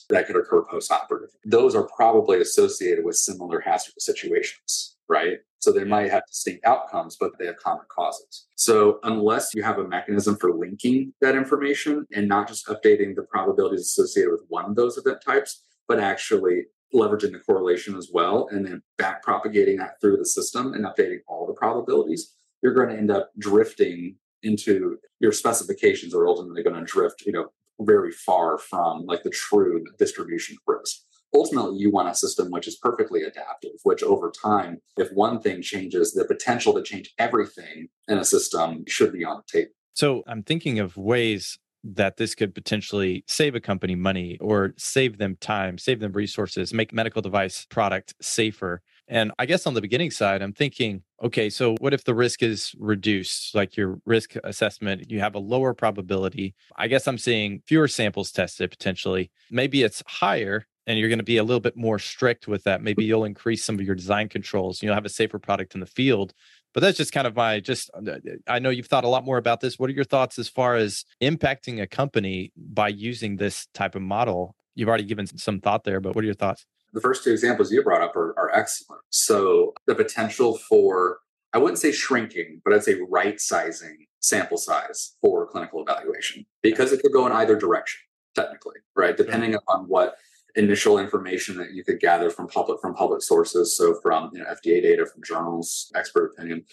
that 0.10 0.26
could 0.26 0.36
occur 0.36 0.64
post-operative 0.64 1.30
those 1.46 1.76
are 1.76 1.88
probably 1.96 2.42
associated 2.42 3.06
with 3.06 3.16
similar 3.16 3.60
hazardous 3.60 4.06
situations 4.06 4.98
right 5.08 5.38
so 5.64 5.72
they 5.72 5.86
might 5.86 6.12
have 6.12 6.26
distinct 6.28 6.66
outcomes, 6.66 7.16
but 7.20 7.32
they 7.40 7.46
have 7.46 7.58
common 7.58 7.86
causes. 7.88 8.48
So 8.56 9.00
unless 9.04 9.54
you 9.56 9.64
have 9.64 9.80
a 9.80 9.88
mechanism 9.88 10.36
for 10.36 10.54
linking 10.54 11.14
that 11.22 11.36
information 11.36 12.06
and 12.14 12.28
not 12.28 12.48
just 12.48 12.68
updating 12.68 13.16
the 13.16 13.24
probabilities 13.24 13.82
associated 13.82 14.32
with 14.32 14.44
one 14.50 14.66
of 14.66 14.76
those 14.76 14.98
event 14.98 15.20
types, 15.26 15.64
but 15.88 16.00
actually 16.00 16.66
leveraging 16.94 17.32
the 17.32 17.40
correlation 17.40 17.96
as 17.96 18.10
well 18.14 18.48
and 18.52 18.66
then 18.66 18.82
back 18.98 19.24
propagating 19.24 19.78
that 19.78 20.00
through 20.00 20.18
the 20.18 20.26
system 20.26 20.74
and 20.74 20.86
updating 20.86 21.20
all 21.28 21.48
the 21.48 21.54
probabilities, 21.54 22.34
you're 22.62 22.74
going 22.74 22.90
to 22.90 22.98
end 22.98 23.10
up 23.10 23.32
drifting 23.40 24.16
into 24.44 24.98
your 25.20 25.32
specifications 25.32 26.14
are 26.14 26.28
ultimately 26.28 26.62
going 26.62 26.76
to 26.76 26.84
drift, 26.84 27.24
you 27.26 27.32
know, 27.32 27.48
very 27.80 28.12
far 28.12 28.58
from 28.58 29.06
like 29.06 29.24
the 29.24 29.30
true 29.30 29.84
distribution 29.98 30.56
of 30.56 30.76
risk 30.76 30.98
ultimately 31.34 31.78
you 31.78 31.92
want 31.92 32.10
a 32.10 32.16
system 32.16 32.50
which 32.52 32.68
is 32.68 32.76
perfectly 32.78 33.24
adaptive 33.24 33.72
which 33.84 34.04
over 34.04 34.32
time 34.32 34.80
if 34.98 35.10
one 35.14 35.40
thing 35.40 35.62
changes 35.62 36.14
the 36.14 36.26
potential 36.26 36.74
to 36.74 36.82
change 36.82 37.14
everything 37.20 37.88
in 38.08 38.18
a 38.18 38.26
system 38.26 38.84
should 38.88 39.12
be 39.14 39.24
on 39.24 39.38
the 39.38 39.60
table 39.60 39.72
so 39.94 40.24
i'm 40.28 40.44
thinking 40.44 40.80
of 40.80 40.96
ways 40.98 41.58
that 41.86 42.16
this 42.16 42.34
could 42.34 42.56
potentially 42.56 43.26
save 43.28 43.56
a 43.56 43.60
company 43.60 43.94
money 43.94 44.38
or 44.40 44.74
save 44.78 45.18
them 45.18 45.36
time 45.40 45.78
save 45.78 46.00
them 46.00 46.12
resources 46.14 46.74
make 46.74 46.94
medical 46.94 47.22
device 47.22 47.66
product 47.70 48.14
safer 48.22 48.82
and 49.08 49.32
I 49.38 49.46
guess 49.46 49.68
on 49.68 49.74
the 49.74 49.82
beginning 49.82 50.12
side, 50.12 50.42
I'm 50.42 50.54
thinking, 50.54 51.04
okay, 51.22 51.50
so 51.50 51.76
what 51.80 51.94
if 51.94 52.06
the 52.06 52.16
risk 52.16 52.42
is 52.42 52.74
reduced, 52.80 53.54
like 53.54 53.76
your 53.76 54.00
risk 54.06 54.36
assessment, 54.44 55.12
you 55.12 55.20
have 55.20 55.36
a 55.36 55.40
lower 55.40 55.74
probability? 55.74 56.56
I 56.78 56.88
guess 56.88 57.08
I'm 57.08 57.18
seeing 57.18 57.62
fewer 57.68 57.88
samples 57.88 58.32
tested 58.32 58.72
potentially. 58.72 59.30
Maybe 59.52 59.84
it's 59.84 60.02
higher, 60.08 60.68
and 60.88 61.00
you're 61.00 61.10
going 61.10 61.20
to 61.20 61.24
be 61.24 61.38
a 61.38 61.44
little 61.44 61.60
bit 61.60 61.78
more 61.78 62.00
strict 62.00 62.48
with 62.48 62.64
that. 62.64 62.82
Maybe 62.82 63.06
you'll 63.06 63.26
increase 63.26 63.64
some 63.64 63.76
of 63.76 63.82
your 63.82 63.96
design 63.96 64.30
controls. 64.30 64.84
You'll 64.84 64.96
have 64.96 65.06
a 65.06 65.10
safer 65.10 65.40
product 65.40 65.74
in 65.74 65.80
the 65.80 65.86
field. 65.86 66.34
But 66.74 66.82
that's 66.82 66.98
just 66.98 67.14
kind 67.14 67.28
of 67.28 67.36
my 67.36 67.60
just 67.60 67.92
uh, 67.94 68.18
I 68.48 68.60
know 68.60 68.72
you've 68.72 68.88
thought 68.88 69.04
a 69.04 69.08
lot 69.08 69.24
more 69.24 69.38
about 69.38 69.62
this. 69.62 69.78
What 69.78 69.90
are 69.90 69.94
your 69.94 70.04
thoughts 70.04 70.40
as 70.40 70.50
far 70.50 70.76
as 70.76 71.06
impacting 71.22 71.82
a 71.82 71.88
company 71.88 72.52
by 72.58 72.88
using 72.88 73.38
this 73.38 73.68
type 73.74 73.96
of 73.96 74.02
model? 74.02 74.56
You've 74.76 74.90
already 74.90 75.04
given 75.04 75.28
some 75.28 75.60
thought 75.60 75.84
there, 75.84 76.00
but 76.00 76.16
what 76.16 76.24
are 76.24 76.26
your 76.26 76.34
thoughts? 76.34 76.66
The 76.94 77.02
first 77.02 77.24
two 77.24 77.32
examples 77.32 77.72
you 77.72 77.84
brought 77.84 78.02
up 78.02 78.16
are, 78.16 78.34
are 78.38 78.52
excellent. 78.54 79.02
So 79.12 79.74
the 79.86 79.94
potential 79.96 80.58
for 80.58 81.20
I 81.54 81.60
wouldn't 81.60 81.78
say 81.78 81.92
shrinking, 81.92 82.62
but 82.66 82.74
I'd 82.74 82.84
say 82.84 83.00
right 83.08 83.40
sizing 83.40 84.08
sample 84.20 84.58
size 84.58 85.16
for 85.22 85.46
clinical 85.46 85.82
evaluation 85.82 86.46
because 86.64 86.92
it 86.92 87.02
could 87.02 87.14
go 87.14 87.28
in 87.28 87.32
either 87.32 87.56
direction 87.56 88.02
technically, 88.34 88.78
right? 88.96 89.16
Depending 89.16 89.54
upon 89.54 89.86
what 89.88 90.16
initial 90.56 91.00
information 91.00 91.58
that 91.58 91.72
you 91.72 91.84
could 91.84 92.00
gather 92.00 92.30
from 92.30 92.48
public 92.48 92.80
from 92.80 92.94
public 92.94 93.22
sources 93.22 93.76
so 93.76 93.96
from 94.02 94.30
you 94.34 94.40
know, 94.40 94.46
fda 94.46 94.82
data 94.82 95.06
from 95.06 95.22
journals 95.24 95.92
expert 95.96 96.34
opinion 96.34 96.64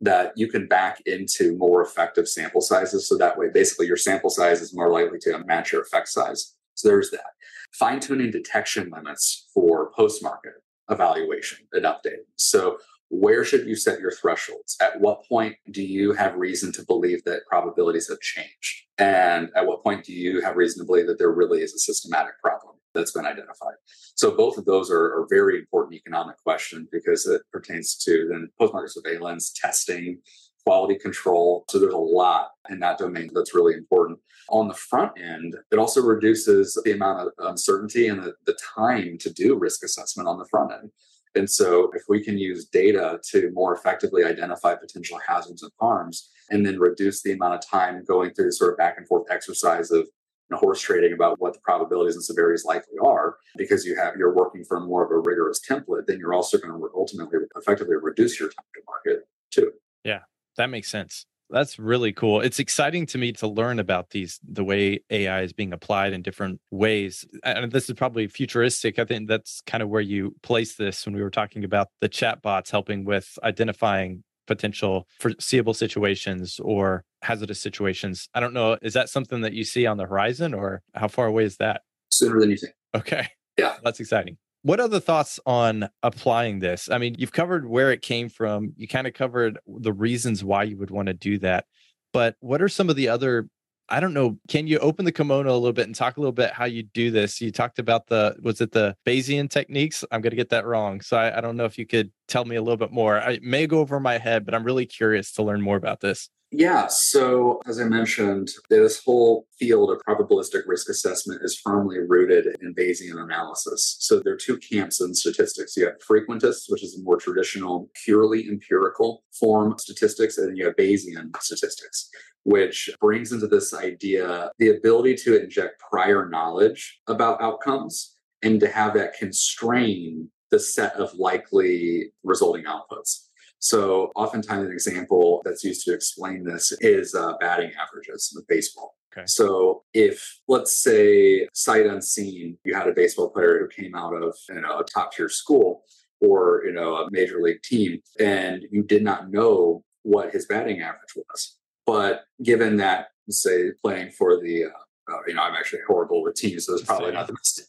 that 0.00 0.32
you 0.36 0.48
can 0.48 0.66
back 0.66 1.00
into 1.06 1.56
more 1.56 1.82
effective 1.82 2.28
sample 2.28 2.60
sizes 2.60 3.08
so 3.08 3.16
that 3.16 3.38
way 3.38 3.46
basically 3.52 3.86
your 3.86 3.96
sample 3.96 4.30
size 4.30 4.60
is 4.60 4.74
more 4.74 4.90
likely 4.90 5.18
to 5.18 5.38
match 5.46 5.72
your 5.72 5.82
effect 5.82 6.08
size 6.08 6.54
so 6.74 6.88
there's 6.88 7.10
that 7.10 7.32
fine 7.72 8.00
tuning 8.00 8.30
detection 8.30 8.90
limits 8.94 9.48
for 9.52 9.90
post 9.92 10.22
market 10.22 10.54
evaluation 10.90 11.58
and 11.72 11.84
updating 11.84 12.24
so 12.36 12.78
where 13.10 13.44
should 13.44 13.66
you 13.66 13.74
set 13.74 14.00
your 14.00 14.10
thresholds? 14.10 14.76
At 14.80 15.00
what 15.00 15.24
point 15.26 15.56
do 15.70 15.82
you 15.82 16.12
have 16.12 16.36
reason 16.36 16.72
to 16.72 16.84
believe 16.84 17.24
that 17.24 17.46
probabilities 17.46 18.08
have 18.08 18.20
changed? 18.20 18.84
And 18.98 19.50
at 19.56 19.66
what 19.66 19.82
point 19.82 20.04
do 20.04 20.12
you 20.12 20.42
have 20.42 20.56
reason 20.56 20.82
to 20.82 20.86
believe 20.86 21.06
that 21.06 21.18
there 21.18 21.32
really 21.32 21.62
is 21.62 21.74
a 21.74 21.78
systematic 21.78 22.38
problem? 22.42 22.77
That's 22.94 23.12
been 23.12 23.26
identified. 23.26 23.74
So 24.14 24.36
both 24.36 24.58
of 24.58 24.64
those 24.64 24.90
are, 24.90 25.04
are 25.18 25.26
very 25.30 25.58
important 25.58 25.94
economic 25.94 26.36
questions 26.42 26.88
because 26.90 27.26
it 27.26 27.42
pertains 27.52 27.96
to 28.04 28.28
then 28.30 28.48
post-market 28.58 28.90
surveillance, 28.90 29.52
testing, 29.52 30.20
quality 30.64 30.98
control. 30.98 31.64
So 31.70 31.78
there's 31.78 31.94
a 31.94 31.98
lot 31.98 32.50
in 32.68 32.78
that 32.80 32.98
domain 32.98 33.30
that's 33.32 33.54
really 33.54 33.74
important. 33.74 34.18
On 34.50 34.68
the 34.68 34.74
front 34.74 35.12
end, 35.18 35.56
it 35.70 35.78
also 35.78 36.02
reduces 36.02 36.78
the 36.84 36.92
amount 36.92 37.20
of 37.20 37.32
uncertainty 37.38 38.08
and 38.08 38.22
the, 38.22 38.34
the 38.46 38.56
time 38.76 39.18
to 39.18 39.32
do 39.32 39.56
risk 39.56 39.84
assessment 39.84 40.28
on 40.28 40.38
the 40.38 40.46
front 40.50 40.72
end. 40.72 40.90
And 41.34 41.48
so, 41.48 41.90
if 41.94 42.02
we 42.08 42.24
can 42.24 42.38
use 42.38 42.66
data 42.66 43.20
to 43.30 43.50
more 43.52 43.74
effectively 43.74 44.24
identify 44.24 44.74
potential 44.74 45.18
hazards 45.26 45.62
and 45.62 45.72
harms, 45.78 46.30
and 46.50 46.64
then 46.64 46.78
reduce 46.78 47.22
the 47.22 47.32
amount 47.32 47.54
of 47.54 47.66
time 47.66 48.04
going 48.06 48.32
through 48.32 48.52
sort 48.52 48.72
of 48.72 48.78
back 48.78 48.96
and 48.96 49.06
forth 49.06 49.30
exercise 49.30 49.90
of 49.90 50.08
and 50.50 50.58
horse 50.58 50.80
trading 50.80 51.12
about 51.12 51.40
what 51.40 51.54
the 51.54 51.60
probabilities 51.60 52.14
and 52.14 52.24
severities 52.24 52.64
likely 52.64 52.96
are 53.04 53.36
because 53.56 53.84
you 53.84 53.96
have 53.96 54.16
you're 54.16 54.34
working 54.34 54.64
from 54.64 54.86
more 54.86 55.04
of 55.04 55.10
a 55.10 55.18
rigorous 55.18 55.60
template 55.60 56.06
then 56.06 56.18
you're 56.18 56.34
also 56.34 56.58
going 56.58 56.72
to 56.72 56.88
ultimately 56.94 57.38
effectively 57.56 57.96
reduce 58.00 58.38
your 58.38 58.48
time 58.48 58.64
to 58.74 58.80
market 58.86 59.28
too 59.50 59.72
yeah 60.04 60.20
that 60.56 60.70
makes 60.70 60.90
sense 60.90 61.26
that's 61.50 61.78
really 61.78 62.12
cool. 62.12 62.40
It's 62.40 62.58
exciting 62.58 63.06
to 63.06 63.18
me 63.18 63.32
to 63.32 63.46
learn 63.46 63.78
about 63.78 64.10
these, 64.10 64.38
the 64.46 64.64
way 64.64 65.00
AI 65.10 65.42
is 65.42 65.52
being 65.52 65.72
applied 65.72 66.12
in 66.12 66.20
different 66.20 66.60
ways. 66.70 67.24
And 67.42 67.72
this 67.72 67.88
is 67.88 67.96
probably 67.96 68.26
futuristic. 68.28 68.98
I 68.98 69.04
think 69.04 69.28
that's 69.28 69.62
kind 69.62 69.82
of 69.82 69.88
where 69.88 70.02
you 70.02 70.34
place 70.42 70.74
this 70.74 71.06
when 71.06 71.14
we 71.14 71.22
were 71.22 71.30
talking 71.30 71.64
about 71.64 71.88
the 72.00 72.08
chatbots 72.08 72.70
helping 72.70 73.04
with 73.04 73.38
identifying 73.42 74.24
potential 74.48 75.06
foreseeable 75.20 75.74
situations 75.74 76.58
or 76.60 77.04
hazardous 77.22 77.60
situations. 77.60 78.28
I 78.34 78.40
don't 78.40 78.54
know. 78.54 78.76
Is 78.82 78.94
that 78.94 79.08
something 79.08 79.42
that 79.42 79.52
you 79.52 79.62
see 79.62 79.86
on 79.86 79.96
the 79.96 80.06
horizon 80.06 80.54
or 80.54 80.82
how 80.94 81.06
far 81.06 81.26
away 81.26 81.44
is 81.44 81.58
that? 81.58 81.82
Sooner 82.10 82.40
than 82.40 82.50
you 82.50 82.56
think. 82.56 82.74
Okay. 82.96 83.28
Yeah. 83.56 83.76
That's 83.84 84.00
exciting. 84.00 84.38
What 84.62 84.80
other 84.80 84.98
thoughts 84.98 85.38
on 85.46 85.88
applying 86.02 86.58
this? 86.58 86.90
I 86.90 86.98
mean, 86.98 87.14
you've 87.16 87.32
covered 87.32 87.68
where 87.68 87.92
it 87.92 88.02
came 88.02 88.28
from. 88.28 88.72
You 88.76 88.88
kind 88.88 89.06
of 89.06 89.14
covered 89.14 89.58
the 89.68 89.92
reasons 89.92 90.42
why 90.42 90.64
you 90.64 90.76
would 90.78 90.90
want 90.90 91.06
to 91.06 91.14
do 91.14 91.38
that. 91.38 91.66
But 92.12 92.34
what 92.40 92.60
are 92.60 92.68
some 92.68 92.90
of 92.90 92.96
the 92.96 93.08
other 93.08 93.48
I 93.90 94.00
don't 94.00 94.12
know. 94.12 94.38
Can 94.48 94.66
you 94.66 94.78
open 94.80 95.04
the 95.04 95.12
kimono 95.12 95.50
a 95.50 95.56
little 95.56 95.72
bit 95.72 95.86
and 95.86 95.94
talk 95.94 96.18
a 96.18 96.20
little 96.20 96.32
bit 96.32 96.52
how 96.52 96.66
you 96.66 96.82
do 96.82 97.10
this? 97.10 97.40
You 97.40 97.50
talked 97.50 97.78
about 97.78 98.06
the 98.06 98.36
was 98.42 98.60
it 98.60 98.72
the 98.72 98.94
Bayesian 99.06 99.48
techniques? 99.48 100.04
I'm 100.10 100.20
going 100.20 100.30
to 100.30 100.36
get 100.36 100.50
that 100.50 100.66
wrong, 100.66 101.00
so 101.00 101.16
I, 101.16 101.38
I, 101.38 101.40
don't 101.40 101.56
know 101.56 101.64
if 101.64 101.78
you 101.78 101.86
could 101.86 102.12
tell 102.26 102.44
me 102.44 102.56
a 102.56 102.62
little 102.62 102.76
bit 102.76 102.92
more. 102.92 103.18
I 103.18 103.38
may 103.42 103.66
go 103.66 103.78
over 103.78 103.98
my 103.98 104.18
head, 104.18 104.44
but 104.44 104.54
I'm 104.54 104.64
really 104.64 104.84
curious 104.84 105.32
to 105.32 105.42
learn 105.42 105.62
more 105.62 105.76
about 105.76 106.00
this. 106.00 106.28
Yeah. 106.50 106.86
So, 106.86 107.60
as 107.66 107.78
I 107.78 107.84
mentioned, 107.84 108.48
this 108.70 109.04
whole 109.04 109.46
field 109.58 109.90
of 109.90 110.00
probabilistic 110.08 110.62
risk 110.66 110.88
assessment 110.88 111.42
is 111.42 111.60
firmly 111.62 111.98
rooted 111.98 112.56
in 112.62 112.74
Bayesian 112.74 113.22
analysis. 113.22 113.96
So, 114.00 114.20
there 114.20 114.32
are 114.32 114.38
two 114.38 114.56
camps 114.56 115.02
in 115.02 115.14
statistics. 115.14 115.76
You 115.76 115.86
have 115.86 115.98
frequentists, 115.98 116.64
which 116.68 116.82
is 116.82 116.98
a 116.98 117.02
more 117.02 117.18
traditional, 117.18 117.90
purely 118.02 118.48
empirical 118.48 119.24
form 119.38 119.72
of 119.72 119.80
statistics, 119.80 120.38
and 120.38 120.48
then 120.48 120.56
you 120.56 120.64
have 120.64 120.76
Bayesian 120.76 121.36
statistics, 121.38 122.08
which 122.44 122.88
brings 122.98 123.30
into 123.30 123.46
this 123.46 123.74
idea 123.74 124.50
the 124.58 124.70
ability 124.70 125.16
to 125.16 125.42
inject 125.42 125.80
prior 125.80 126.30
knowledge 126.30 127.00
about 127.08 127.42
outcomes 127.42 128.16
and 128.42 128.58
to 128.60 128.68
have 128.68 128.94
that 128.94 129.18
constrain 129.18 130.30
the 130.50 130.58
set 130.58 130.94
of 130.94 131.12
likely 131.14 132.10
resulting 132.24 132.64
outputs. 132.64 133.27
So, 133.60 134.12
oftentimes, 134.14 134.66
an 134.66 134.72
example 134.72 135.42
that's 135.44 135.64
used 135.64 135.84
to 135.86 135.94
explain 135.94 136.44
this 136.44 136.72
is 136.80 137.14
uh, 137.14 137.32
batting 137.40 137.72
averages 137.80 138.32
with 138.34 138.46
baseball. 138.46 138.96
Okay. 139.12 139.24
So, 139.26 139.82
if 139.94 140.40
let's 140.46 140.82
say 140.82 141.48
sight 141.52 141.86
unseen, 141.86 142.56
you 142.64 142.74
had 142.74 142.88
a 142.88 142.92
baseball 142.92 143.30
player 143.30 143.58
who 143.58 143.82
came 143.82 143.94
out 143.94 144.14
of 144.14 144.36
you 144.48 144.60
know 144.60 144.78
a 144.78 144.84
top 144.84 145.12
tier 145.12 145.28
school 145.28 145.82
or 146.20 146.62
you 146.64 146.72
know 146.72 146.96
a 146.96 147.10
major 147.10 147.40
league 147.40 147.62
team, 147.62 148.00
and 148.20 148.64
you 148.70 148.82
did 148.82 149.02
not 149.02 149.30
know 149.30 149.82
what 150.02 150.32
his 150.32 150.46
batting 150.46 150.80
average 150.80 151.16
was, 151.16 151.56
but 151.84 152.22
given 152.42 152.76
that 152.76 153.08
say 153.30 153.70
playing 153.82 154.10
for 154.12 154.40
the 154.40 154.64
uh, 154.64 154.84
uh, 155.10 155.18
you 155.26 155.34
know, 155.34 155.42
I'm 155.42 155.54
actually 155.54 155.80
horrible 155.86 156.22
with 156.22 156.34
teams, 156.34 156.66
so 156.66 156.74
it's 156.74 156.82
probably 156.82 157.12
not 157.12 157.26
the 157.26 157.32
best. 157.32 157.62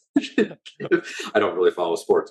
I 1.34 1.38
don't 1.38 1.56
really 1.56 1.70
follow 1.70 1.96
sports. 1.96 2.30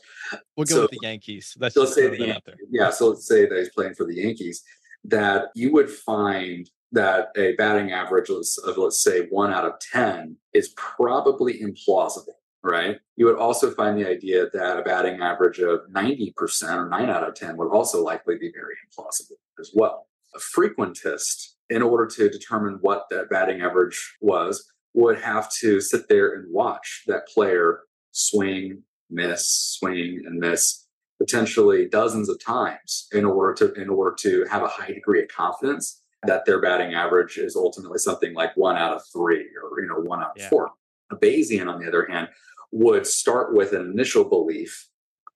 We'll 0.55 0.65
go 0.65 0.75
so, 0.75 0.81
with 0.83 0.91
the 0.91 0.99
Yankees. 1.01 1.55
Let's, 1.59 1.75
let's 1.75 1.95
say 1.95 2.07
the 2.07 2.17
Yankees. 2.17 2.55
Yeah, 2.69 2.89
so 2.89 3.09
let's 3.09 3.27
say 3.27 3.47
that 3.47 3.57
he's 3.57 3.69
playing 3.69 3.95
for 3.95 4.05
the 4.05 4.15
Yankees. 4.15 4.63
That 5.05 5.47
you 5.55 5.71
would 5.73 5.89
find 5.89 6.69
that 6.91 7.29
a 7.37 7.53
batting 7.53 7.91
average 7.91 8.29
of 8.29 8.45
let's 8.77 9.01
say 9.01 9.27
one 9.29 9.53
out 9.53 9.65
of 9.65 9.73
ten 9.79 10.37
is 10.53 10.73
probably 10.75 11.61
implausible. 11.61 12.33
Right. 12.61 12.97
You 13.15 13.25
would 13.25 13.37
also 13.37 13.71
find 13.71 13.97
the 13.97 14.07
idea 14.07 14.47
that 14.51 14.77
a 14.77 14.81
batting 14.81 15.21
average 15.21 15.59
of 15.59 15.79
90% 15.95 16.75
or 16.75 16.89
9 16.89 17.09
out 17.09 17.25
of 17.25 17.33
10 17.33 17.55
would 17.55 17.69
also 17.69 18.03
likely 18.03 18.37
be 18.37 18.51
very 18.53 18.75
implausible 18.85 19.37
as 19.61 19.71
well. 19.73 20.07
A 20.35 20.39
frequentist, 20.39 21.53
in 21.69 21.81
order 21.81 22.05
to 22.05 22.29
determine 22.29 22.79
what 22.81 23.05
that 23.11 23.29
batting 23.29 23.61
average 23.61 24.17
was, 24.19 24.69
would 24.93 25.19
have 25.21 25.51
to 25.59 25.79
sit 25.79 26.07
there 26.09 26.33
and 26.33 26.51
watch 26.51 27.03
that 27.07 27.27
player 27.27 27.81
swing, 28.11 28.83
miss, 29.09 29.49
swing, 29.79 30.23
and 30.25 30.39
miss 30.39 30.85
potentially 31.19 31.87
dozens 31.87 32.29
of 32.29 32.43
times 32.43 33.07
in 33.11 33.25
order 33.25 33.53
to 33.53 33.73
in 33.81 33.89
order 33.89 34.15
to 34.19 34.45
have 34.49 34.63
a 34.63 34.67
high 34.67 34.91
degree 34.91 35.21
of 35.21 35.27
confidence 35.27 36.01
that 36.23 36.45
their 36.45 36.61
batting 36.61 36.93
average 36.93 37.37
is 37.37 37.55
ultimately 37.55 37.97
something 37.97 38.33
like 38.33 38.55
one 38.55 38.77
out 38.77 38.93
of 38.93 39.01
three 39.13 39.47
or 39.61 39.81
you 39.81 39.87
know 39.87 39.99
one 39.99 40.21
out 40.21 40.31
of 40.31 40.37
yeah. 40.37 40.49
four. 40.49 40.69
A 41.11 41.15
Bayesian, 41.15 41.67
on 41.67 41.79
the 41.79 41.87
other 41.87 42.07
hand, 42.09 42.29
would 42.71 43.05
start 43.05 43.53
with 43.53 43.73
an 43.73 43.81
initial 43.91 44.23
belief 44.23 44.87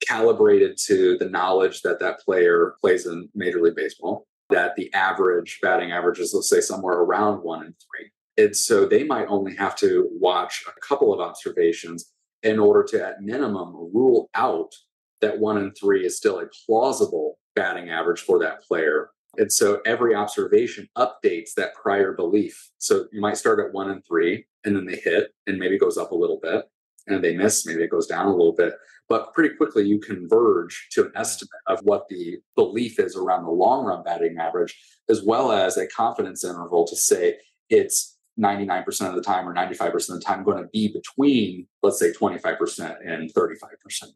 calibrated 0.07 0.77
to 0.85 1.17
the 1.17 1.29
knowledge 1.29 1.81
that 1.81 1.99
that 1.99 2.19
player 2.19 2.75
plays 2.81 3.05
in 3.05 3.29
Major 3.33 3.61
League 3.61 3.75
Baseball, 3.75 4.27
that 4.49 4.75
the 4.75 4.93
average 4.93 5.59
batting 5.61 5.91
average 5.91 6.19
is, 6.19 6.33
let's 6.33 6.49
say, 6.49 6.61
somewhere 6.61 6.99
around 6.99 7.41
one 7.41 7.65
and 7.65 7.73
three. 7.73 8.11
And 8.37 8.55
so 8.55 8.85
they 8.85 9.03
might 9.03 9.27
only 9.27 9.55
have 9.55 9.75
to 9.77 10.09
watch 10.11 10.63
a 10.67 10.79
couple 10.87 11.13
of 11.13 11.19
observations 11.19 12.11
in 12.41 12.59
order 12.59 12.83
to, 12.83 13.05
at 13.05 13.21
minimum, 13.21 13.73
rule 13.93 14.29
out 14.33 14.73
that 15.21 15.39
one 15.39 15.57
in 15.57 15.71
three 15.71 16.05
is 16.05 16.17
still 16.17 16.39
a 16.39 16.47
plausible 16.65 17.37
batting 17.55 17.89
average 17.89 18.21
for 18.21 18.39
that 18.39 18.61
player. 18.63 19.09
And 19.37 19.51
so 19.51 19.81
every 19.85 20.13
observation 20.13 20.89
updates 20.97 21.53
that 21.55 21.73
prior 21.75 22.13
belief. 22.13 22.69
So 22.77 23.05
you 23.11 23.21
might 23.21 23.37
start 23.37 23.59
at 23.59 23.73
one 23.73 23.89
and 23.89 24.03
three, 24.05 24.45
and 24.63 24.75
then 24.75 24.85
they 24.85 24.97
hit 24.97 25.31
and 25.47 25.57
maybe 25.57 25.79
goes 25.79 25.97
up 25.97 26.11
a 26.11 26.15
little 26.15 26.39
bit, 26.41 26.65
and 27.07 27.23
they 27.23 27.35
miss, 27.35 27.65
maybe 27.65 27.83
it 27.83 27.89
goes 27.89 28.07
down 28.07 28.27
a 28.27 28.35
little 28.35 28.53
bit. 28.53 28.73
But 29.09 29.33
pretty 29.33 29.55
quickly, 29.55 29.85
you 29.85 29.99
converge 29.99 30.87
to 30.91 31.05
an 31.05 31.11
estimate 31.15 31.49
of 31.67 31.79
what 31.83 32.07
the 32.09 32.37
belief 32.55 32.99
is 32.99 33.15
around 33.15 33.43
the 33.43 33.51
long 33.51 33.85
run 33.85 34.03
batting 34.03 34.37
average, 34.39 34.79
as 35.09 35.23
well 35.23 35.51
as 35.51 35.77
a 35.77 35.87
confidence 35.87 36.43
interval 36.43 36.85
to 36.87 36.95
say 36.95 37.37
it's 37.69 38.12
99% 38.39 38.85
of 39.07 39.15
the 39.15 39.21
time 39.21 39.47
or 39.47 39.53
95% 39.53 39.93
of 39.93 40.07
the 40.07 40.19
time 40.19 40.43
going 40.43 40.61
to 40.61 40.69
be 40.73 40.87
between, 40.87 41.67
let's 41.83 41.99
say, 41.99 42.11
25% 42.11 42.95
and 43.05 43.33
35%, 43.33 43.57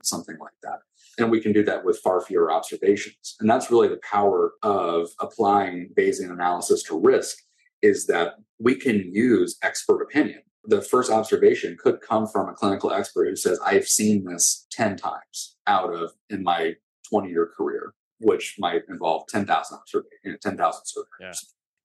something 0.04 0.38
like 0.40 0.54
that. 0.64 0.80
And 1.20 1.32
we 1.32 1.40
can 1.40 1.54
do 1.54 1.64
that 1.64 1.84
with 1.86 2.00
far 2.00 2.22
fewer 2.22 2.52
observations. 2.52 3.36
And 3.40 3.50
that's 3.50 3.72
really 3.72 3.88
the 3.88 4.00
power 4.10 4.54
of 4.64 5.10
applying 5.20 5.90
Bayesian 5.98 6.32
analysis 6.32 6.84
to 6.84 7.00
risk 7.00 7.38
is 7.82 8.08
that 8.08 8.36
we 8.60 8.76
can 8.76 9.14
use 9.14 9.58
expert 9.62 10.02
opinion. 10.02 10.42
The 10.64 10.82
first 10.82 11.12
observation 11.12 11.78
could 11.80 12.02
come 12.02 12.28
from 12.28 12.50
a 12.50 12.54
clinical 12.54 12.92
expert 12.92 13.30
who 13.30 13.36
says, 13.36 13.60
I've 13.66 13.88
seen 13.88 14.26
this 14.26 14.68
10 14.72 14.98
times 14.98 15.56
out 15.66 15.94
of 15.94 16.12
in 16.30 16.44
my 16.44 16.74
20 17.10 17.30
year 17.30 17.52
career, 17.56 17.94
which 18.20 18.56
might 18.60 18.82
involve 18.90 19.28
10,000 19.30 19.80
you 19.94 20.04
know, 20.32 20.38
10,000 20.42 20.82
surveys. 20.86 21.08
Yeah. 21.22 21.32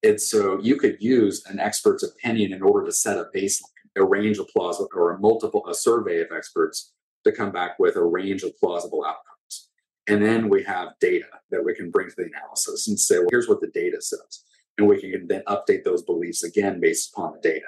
And 0.02 0.20
so 0.20 0.58
you 0.60 0.76
could 0.76 0.96
use 1.00 1.44
an 1.46 1.60
expert's 1.60 2.02
opinion 2.02 2.52
in 2.52 2.62
order 2.62 2.84
to 2.86 2.92
set 2.92 3.18
a 3.18 3.26
baseline, 3.34 3.62
a 3.96 4.04
range 4.04 4.38
of 4.38 4.48
plausible 4.48 4.88
or 4.94 5.12
a 5.12 5.18
multiple, 5.18 5.64
a 5.68 5.74
survey 5.74 6.20
of 6.20 6.28
experts 6.34 6.92
to 7.24 7.32
come 7.32 7.52
back 7.52 7.78
with 7.78 7.96
a 7.96 8.04
range 8.04 8.42
of 8.42 8.56
plausible 8.58 9.04
outcomes. 9.04 9.68
And 10.08 10.24
then 10.24 10.48
we 10.48 10.64
have 10.64 10.98
data 11.00 11.26
that 11.50 11.64
we 11.64 11.74
can 11.74 11.90
bring 11.90 12.08
to 12.08 12.14
the 12.16 12.24
analysis 12.24 12.88
and 12.88 12.98
say, 12.98 13.18
well, 13.18 13.28
here's 13.30 13.48
what 13.48 13.60
the 13.60 13.68
data 13.68 14.00
says. 14.00 14.44
And 14.76 14.88
we 14.88 15.00
can 15.00 15.28
then 15.28 15.42
update 15.46 15.84
those 15.84 16.02
beliefs 16.02 16.42
again 16.42 16.80
based 16.80 17.12
upon 17.12 17.34
the 17.34 17.40
data. 17.40 17.66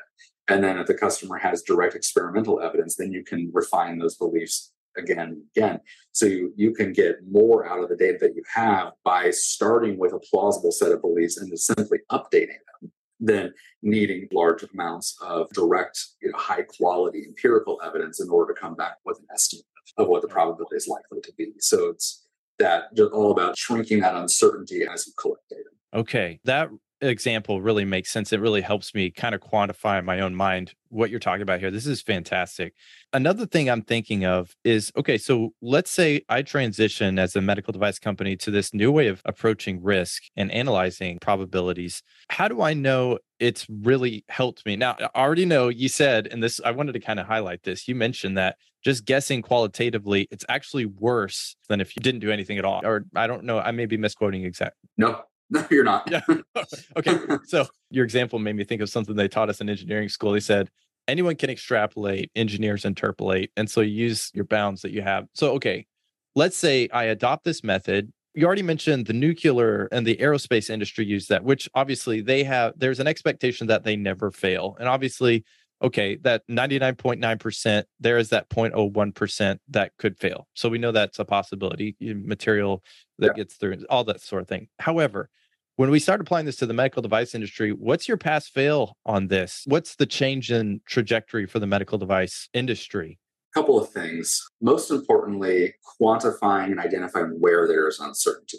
And 0.49 0.65
then 0.65 0.79
if 0.79 0.87
the 0.87 0.95
customer 0.95 1.39
has 1.39 1.63
direct 1.63 1.95
experimental 1.95 2.61
evidence, 2.61 2.97
then 2.97 3.13
you 3.13 3.23
can 3.23 3.51
refine 3.55 3.99
those 3.99 4.17
beliefs 4.17 4.73
again 4.97 5.19
and 5.19 5.43
again. 5.57 5.81
So 6.13 6.27
you, 6.27 6.53
you 6.57 6.75
can 6.75 6.93
get 6.93 7.17
more 7.31 7.67
out 7.67 7.83
of 7.83 7.89
the 7.89 7.97
data 7.97 8.19
that 8.21 8.35
you 8.35 8.43
have 8.55 8.93
by 9.05 9.31
starting 9.31 9.99
with 9.99 10.13
a 10.13 10.19
plausible 10.19 10.73
set 10.73 10.93
of 10.93 11.01
beliefs 11.01 11.37
and 11.37 11.51
just 11.51 11.67
simply 11.67 11.99
updating 12.11 12.59
them 12.81 12.93
than 13.21 13.55
needing 13.83 14.29
large 14.33 14.65
amounts 14.75 15.17
of 15.23 15.49
direct, 15.51 15.99
you 16.21 16.31
know, 16.31 16.39
high 16.39 16.63
quality 16.63 17.25
empirical 17.27 17.81
evidence 17.85 18.21
in 18.21 18.29
order 18.29 18.53
to 18.53 18.61
come 18.61 18.75
back 18.75 18.97
with 19.05 19.19
an 19.19 19.27
estimate 19.33 19.65
of 19.97 20.09
what 20.09 20.23
the 20.23 20.29
probability 20.29 20.77
is 20.77 20.89
likely 20.89 21.21
to 21.21 21.33
be. 21.37 21.53
So 21.61 21.89
it's 21.89 22.27
that 22.59 22.85
all 23.13 23.33
about 23.33 23.57
shrinking 23.57 24.01
that 24.01 24.15
uncertainty 24.15 24.87
as 24.87 25.07
you 25.07 25.13
collect 25.19 25.49
data. 25.49 25.63
Okay. 25.93 26.41
That 26.45 26.71
example 27.09 27.61
really 27.61 27.85
makes 27.85 28.11
sense. 28.11 28.33
It 28.33 28.41
really 28.41 28.61
helps 28.61 28.95
me 28.95 29.11
kind 29.11 29.35
of 29.35 29.41
quantify 29.41 29.99
in 29.99 30.05
my 30.05 30.21
own 30.21 30.35
mind 30.35 30.75
what 30.89 31.11
you're 31.11 31.21
talking 31.21 31.43
about 31.43 31.61
here. 31.61 31.71
This 31.71 31.87
is 31.87 32.01
fantastic. 32.01 32.75
Another 33.13 33.47
thing 33.47 33.69
I'm 33.69 33.83
thinking 33.83 34.25
of 34.25 34.55
is 34.65 34.93
okay, 34.97 35.19
so 35.19 35.53
let's 35.61 35.91
say 35.91 36.23
I 36.29 36.43
transition 36.43 37.19
as 37.19 37.35
a 37.35 37.41
medical 37.41 37.73
device 37.73 37.99
company 37.99 38.37
to 38.37 38.51
this 38.51 38.73
new 38.73 38.93
way 38.93 39.09
of 39.09 39.21
approaching 39.25 39.83
risk 39.83 40.23
and 40.37 40.51
analyzing 40.53 41.19
probabilities. 41.19 42.03
How 42.31 42.49
do 42.49 42.63
I 42.63 42.75
know 42.75 43.19
it's 43.41 43.67
really 43.69 44.25
helped 44.29 44.65
me? 44.65 44.77
Now, 44.77 44.97
I 45.01 45.21
already 45.21 45.47
know 45.47 45.69
you 45.69 45.89
said, 45.89 46.29
and 46.29 46.43
this, 46.43 46.61
I 46.65 46.71
wanted 46.71 46.93
to 46.93 47.01
kind 47.01 47.19
of 47.19 47.27
highlight 47.27 47.65
this. 47.65 47.89
You 47.89 47.95
mentioned 47.95 48.39
that 48.39 48.57
just 48.85 49.05
guessing 49.05 49.43
qualitatively, 49.43 50.29
it's 50.31 50.45
actually 50.49 50.87
worse 50.87 51.57
than 51.69 51.81
if 51.81 51.97
you 51.97 52.03
didn't 52.03 52.21
do 52.21 52.31
anything 52.31 52.59
at 52.59 52.65
all. 52.65 52.83
Or 52.85 53.07
I 53.17 53.27
don't 53.27 53.45
know, 53.45 53.59
I 53.59 53.73
may 53.73 53.87
be 53.87 53.97
misquoting 53.97 54.45
exact. 54.45 54.77
No, 54.97 55.23
no, 55.51 55.67
you're 55.71 55.85
not. 55.85 56.11
yeah. 56.11 56.21
okay. 56.97 57.19
So 57.47 57.67
your 57.91 58.05
example 58.05 58.39
made 58.39 58.57
me 58.57 58.65
think 58.65 58.83
of 58.83 58.91
something 58.91 59.15
they 59.15 59.29
taught 59.29 59.51
us 59.51 59.61
in 59.61 59.69
engineering 59.69 60.09
school. 60.09 60.33
They 60.33 60.41
said, 60.41 60.71
anyone 61.09 61.37
can 61.37 61.51
extrapolate, 61.51 62.31
engineers 62.35 62.85
interpolate. 62.85 63.51
And 63.57 63.71
so 63.71 63.81
you 63.81 63.93
use 63.93 64.31
your 64.35 64.45
bounds 64.45 64.83
that 64.83 64.93
you 64.93 65.03
have. 65.03 65.27
So, 65.35 65.53
okay, 65.53 65.87
let's 66.35 66.57
say 66.57 66.89
I 66.93 67.05
adopt 67.05 67.45
this 67.45 67.63
method. 67.63 68.13
You 68.35 68.47
already 68.47 68.63
mentioned 68.63 69.07
the 69.07 69.13
nuclear 69.13 69.89
and 69.93 70.07
the 70.07 70.17
aerospace 70.17 70.69
industry 70.71 71.05
use 71.05 71.29
that, 71.29 71.45
which 71.45 71.69
obviously 71.75 72.21
they 72.21 72.43
have, 72.45 72.73
there's 72.77 72.99
an 72.99 73.07
expectation 73.07 73.69
that 73.69 73.85
they 73.85 73.97
never 73.97 74.31
fail. 74.31 74.77
And 74.81 74.89
obviously, 74.89 75.45
okay, 75.85 76.17
that 76.17 76.43
99.9%, 76.51 77.85
there 78.01 78.17
is 78.17 78.31
that 78.31 78.49
0.01% 78.49 79.59
that 79.69 79.93
could 79.99 80.19
fail. 80.19 80.49
So 80.55 80.69
we 80.69 80.79
know 80.79 80.93
that's 80.93 81.19
a 81.19 81.25
possibility, 81.25 81.95
material 82.01 82.83
that 83.19 83.29
yeah. 83.29 83.45
gets 83.45 83.55
through, 83.57 83.85
all 83.91 84.03
that 84.05 84.23
sort 84.23 84.43
of 84.43 84.49
thing. 84.49 84.69
However, 84.79 85.29
when 85.77 85.91
we 85.91 85.99
start 85.99 86.21
applying 86.21 86.47
this 86.47 86.57
to 86.57 86.67
the 86.67 86.73
medical 86.73 87.03
device 87.03 87.35
industry, 87.35 87.71
what's 87.73 88.09
your 88.09 88.17
pass 88.17 88.49
fail 88.49 88.97
on 89.05 89.27
this? 89.27 89.63
What's 89.67 89.97
the 89.97 90.07
change 90.07 90.51
in 90.51 90.81
trajectory 90.87 91.47
for 91.47 91.59
the 91.59 91.67
medical 91.67 91.99
device 91.99 92.49
industry? 92.55 93.19
A 93.55 93.61
couple 93.61 93.79
of 93.79 93.91
things. 93.91 94.41
Most 94.63 94.91
importantly, 94.91 95.75
quantifying 96.01 96.67
and 96.67 96.81
identifying 96.81 97.37
where 97.41 97.69
there 97.69 97.87
is 97.89 98.01
uncertainty. 98.01 98.59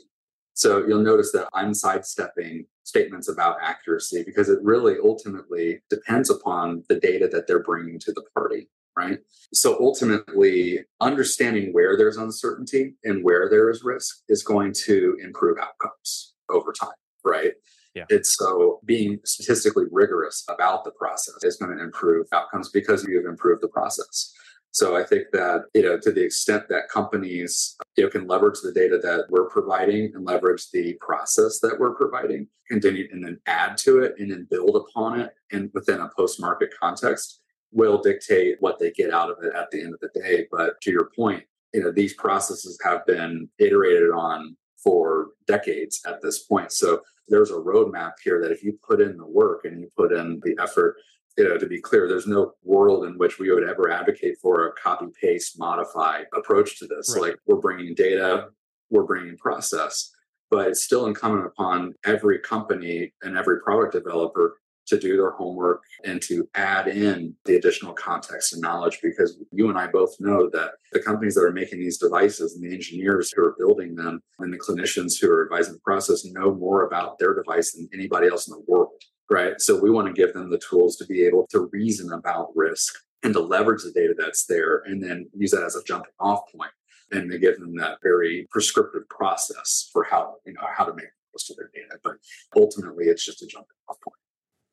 So 0.55 0.85
you'll 0.87 1.03
notice 1.03 1.33
that 1.33 1.49
I'm 1.53 1.73
sidestepping 1.73 2.65
statements 2.83 3.27
about 3.27 3.57
accuracy 3.61 4.23
because 4.25 4.47
it 4.47 4.59
really 4.63 4.95
ultimately 5.03 5.81
depends 5.89 6.29
upon 6.29 6.83
the 6.87 6.97
data 6.97 7.27
that 7.31 7.45
they're 7.45 7.61
bringing 7.61 7.99
to 7.99 8.13
the 8.13 8.23
party, 8.33 8.69
right? 8.97 9.19
So 9.53 9.77
ultimately, 9.81 10.79
understanding 11.01 11.73
where 11.73 11.97
there's 11.97 12.15
uncertainty 12.15 12.95
and 13.03 13.21
where 13.21 13.49
there 13.49 13.69
is 13.69 13.83
risk 13.83 14.23
is 14.29 14.43
going 14.43 14.73
to 14.85 15.17
improve 15.21 15.57
outcomes 15.57 16.35
over 16.49 16.71
time, 16.71 16.95
right? 17.25 17.51
Yeah. 17.93 18.05
It's 18.07 18.37
so 18.37 18.79
being 18.85 19.19
statistically 19.25 19.85
rigorous 19.91 20.45
about 20.49 20.85
the 20.85 20.91
process 20.91 21.35
is 21.43 21.57
going 21.57 21.75
to 21.75 21.83
improve 21.83 22.27
outcomes 22.31 22.69
because 22.69 23.05
you've 23.05 23.25
improved 23.25 23.61
the 23.61 23.69
process. 23.69 24.33
So 24.75 24.97
I 24.97 25.05
think 25.05 25.27
that, 25.31 25.67
you 25.73 25.83
know, 25.83 25.97
to 25.97 26.11
the 26.11 26.21
extent 26.21 26.67
that 26.67 26.89
companies 26.89 27.77
you 27.95 28.03
know, 28.03 28.09
can 28.09 28.27
leverage 28.27 28.59
the 28.61 28.73
data 28.73 28.99
that 29.01 29.27
we're 29.29 29.47
providing 29.47 30.11
and 30.13 30.25
leverage 30.25 30.69
the 30.71 30.97
process 30.99 31.59
that 31.61 31.79
we're 31.79 31.95
providing, 31.95 32.49
continue 32.67 33.07
and 33.13 33.23
then 33.23 33.39
add 33.45 33.77
to 33.77 33.99
it 33.99 34.15
and 34.19 34.31
then 34.31 34.45
build 34.51 34.75
upon 34.75 35.21
it 35.21 35.33
and 35.53 35.71
within 35.73 36.01
a 36.01 36.09
post-market 36.17 36.71
context 36.77 37.39
will 37.71 38.01
dictate 38.01 38.57
what 38.59 38.77
they 38.77 38.91
get 38.91 39.13
out 39.13 39.29
of 39.29 39.37
it 39.43 39.55
at 39.55 39.71
the 39.71 39.81
end 39.81 39.93
of 39.93 39.99
the 40.01 40.19
day. 40.19 40.45
But 40.51 40.81
to 40.81 40.91
your 40.91 41.09
point, 41.15 41.45
you 41.73 41.81
know, 41.81 41.91
these 41.93 42.13
processes 42.13 42.77
have 42.83 43.05
been 43.05 43.47
iterated 43.57 44.11
on 44.11 44.57
for 44.83 45.27
decades 45.47 46.01
at 46.05 46.21
this 46.21 46.39
point. 46.39 46.73
So 46.73 46.99
there's 47.29 47.51
a 47.51 47.53
roadmap 47.53 48.15
here 48.21 48.41
that 48.41 48.51
if 48.51 48.61
you 48.61 48.77
put 48.85 48.99
in 48.99 49.15
the 49.15 49.25
work 49.25 49.63
and 49.63 49.79
you 49.79 49.89
put 49.95 50.11
in 50.11 50.41
the 50.43 50.57
effort 50.61 50.97
you 51.37 51.43
know, 51.43 51.57
to 51.57 51.67
be 51.67 51.81
clear, 51.81 52.07
there's 52.07 52.27
no 52.27 52.53
world 52.63 53.05
in 53.05 53.17
which 53.17 53.39
we 53.39 53.51
would 53.51 53.67
ever 53.67 53.91
advocate 53.91 54.37
for 54.41 54.67
a 54.67 54.73
copy 54.73 55.07
paste 55.21 55.59
modify 55.59 56.23
approach 56.33 56.79
to 56.79 56.87
this. 56.87 57.13
Right. 57.13 57.29
Like 57.29 57.35
we're 57.45 57.57
bringing 57.57 57.93
data, 57.93 58.47
we're 58.89 59.03
bringing 59.03 59.37
process, 59.37 60.11
but 60.49 60.67
it's 60.67 60.83
still 60.83 61.07
incumbent 61.07 61.45
upon 61.45 61.93
every 62.05 62.39
company 62.39 63.13
and 63.21 63.37
every 63.37 63.59
product 63.61 63.93
developer 63.93 64.57
to 64.87 64.99
do 64.99 65.17
their 65.17 65.31
homework 65.31 65.83
and 66.03 66.21
to 66.21 66.47
add 66.53 66.87
in 66.87 67.35
the 67.45 67.55
additional 67.55 67.91
context 67.93 68.53
and 68.53 68.61
knowledge 68.61 68.99
because 69.01 69.37
you 69.51 69.67
and 69.67 69.79
I 69.79 69.87
both 69.87 70.15
know 70.19 70.47
that 70.51 70.73
the 70.91 70.99
companies 70.99 71.33
that 71.35 71.43
are 71.43 71.51
making 71.51 71.79
these 71.79 71.97
devices 71.97 72.53
and 72.53 72.63
the 72.63 72.73
engineers 72.73 73.33
who 73.35 73.43
are 73.43 73.55
building 73.57 73.95
them 73.95 74.21
and 74.37 74.53
the 74.53 74.59
clinicians 74.59 75.19
who 75.19 75.31
are 75.31 75.43
advising 75.43 75.73
the 75.73 75.79
process 75.79 76.23
know 76.25 76.53
more 76.53 76.85
about 76.85 77.17
their 77.17 77.33
device 77.33 77.73
than 77.73 77.89
anybody 77.93 78.27
else 78.27 78.47
in 78.47 78.53
the 78.53 78.63
world 78.67 78.91
right? 79.29 79.59
So 79.59 79.79
we 79.79 79.89
want 79.89 80.07
to 80.07 80.13
give 80.13 80.33
them 80.33 80.49
the 80.49 80.59
tools 80.59 80.95
to 80.97 81.05
be 81.05 81.25
able 81.25 81.47
to 81.47 81.69
reason 81.71 82.11
about 82.11 82.55
risk 82.55 82.95
and 83.23 83.33
to 83.33 83.39
leverage 83.39 83.83
the 83.83 83.91
data 83.91 84.13
that's 84.17 84.45
there 84.45 84.83
and 84.85 85.01
then 85.01 85.27
use 85.33 85.51
that 85.51 85.63
as 85.63 85.75
a 85.75 85.83
jumping 85.83 86.13
off 86.19 86.41
point 86.55 86.71
and 87.11 87.29
to 87.31 87.39
give 87.39 87.59
them 87.59 87.75
that 87.75 87.97
very 88.01 88.47
prescriptive 88.51 89.07
process 89.09 89.89
for 89.91 90.03
how 90.03 90.35
you 90.45 90.53
know 90.53 90.61
how 90.75 90.85
to 90.85 90.93
make 90.93 91.05
most 91.33 91.49
of 91.49 91.57
their 91.57 91.69
data 91.73 91.99
but 92.03 92.15
ultimately 92.55 93.05
it's 93.05 93.25
just 93.25 93.41
a 93.41 93.47
jumping 93.47 93.75
off 93.89 93.97
point 94.01 94.15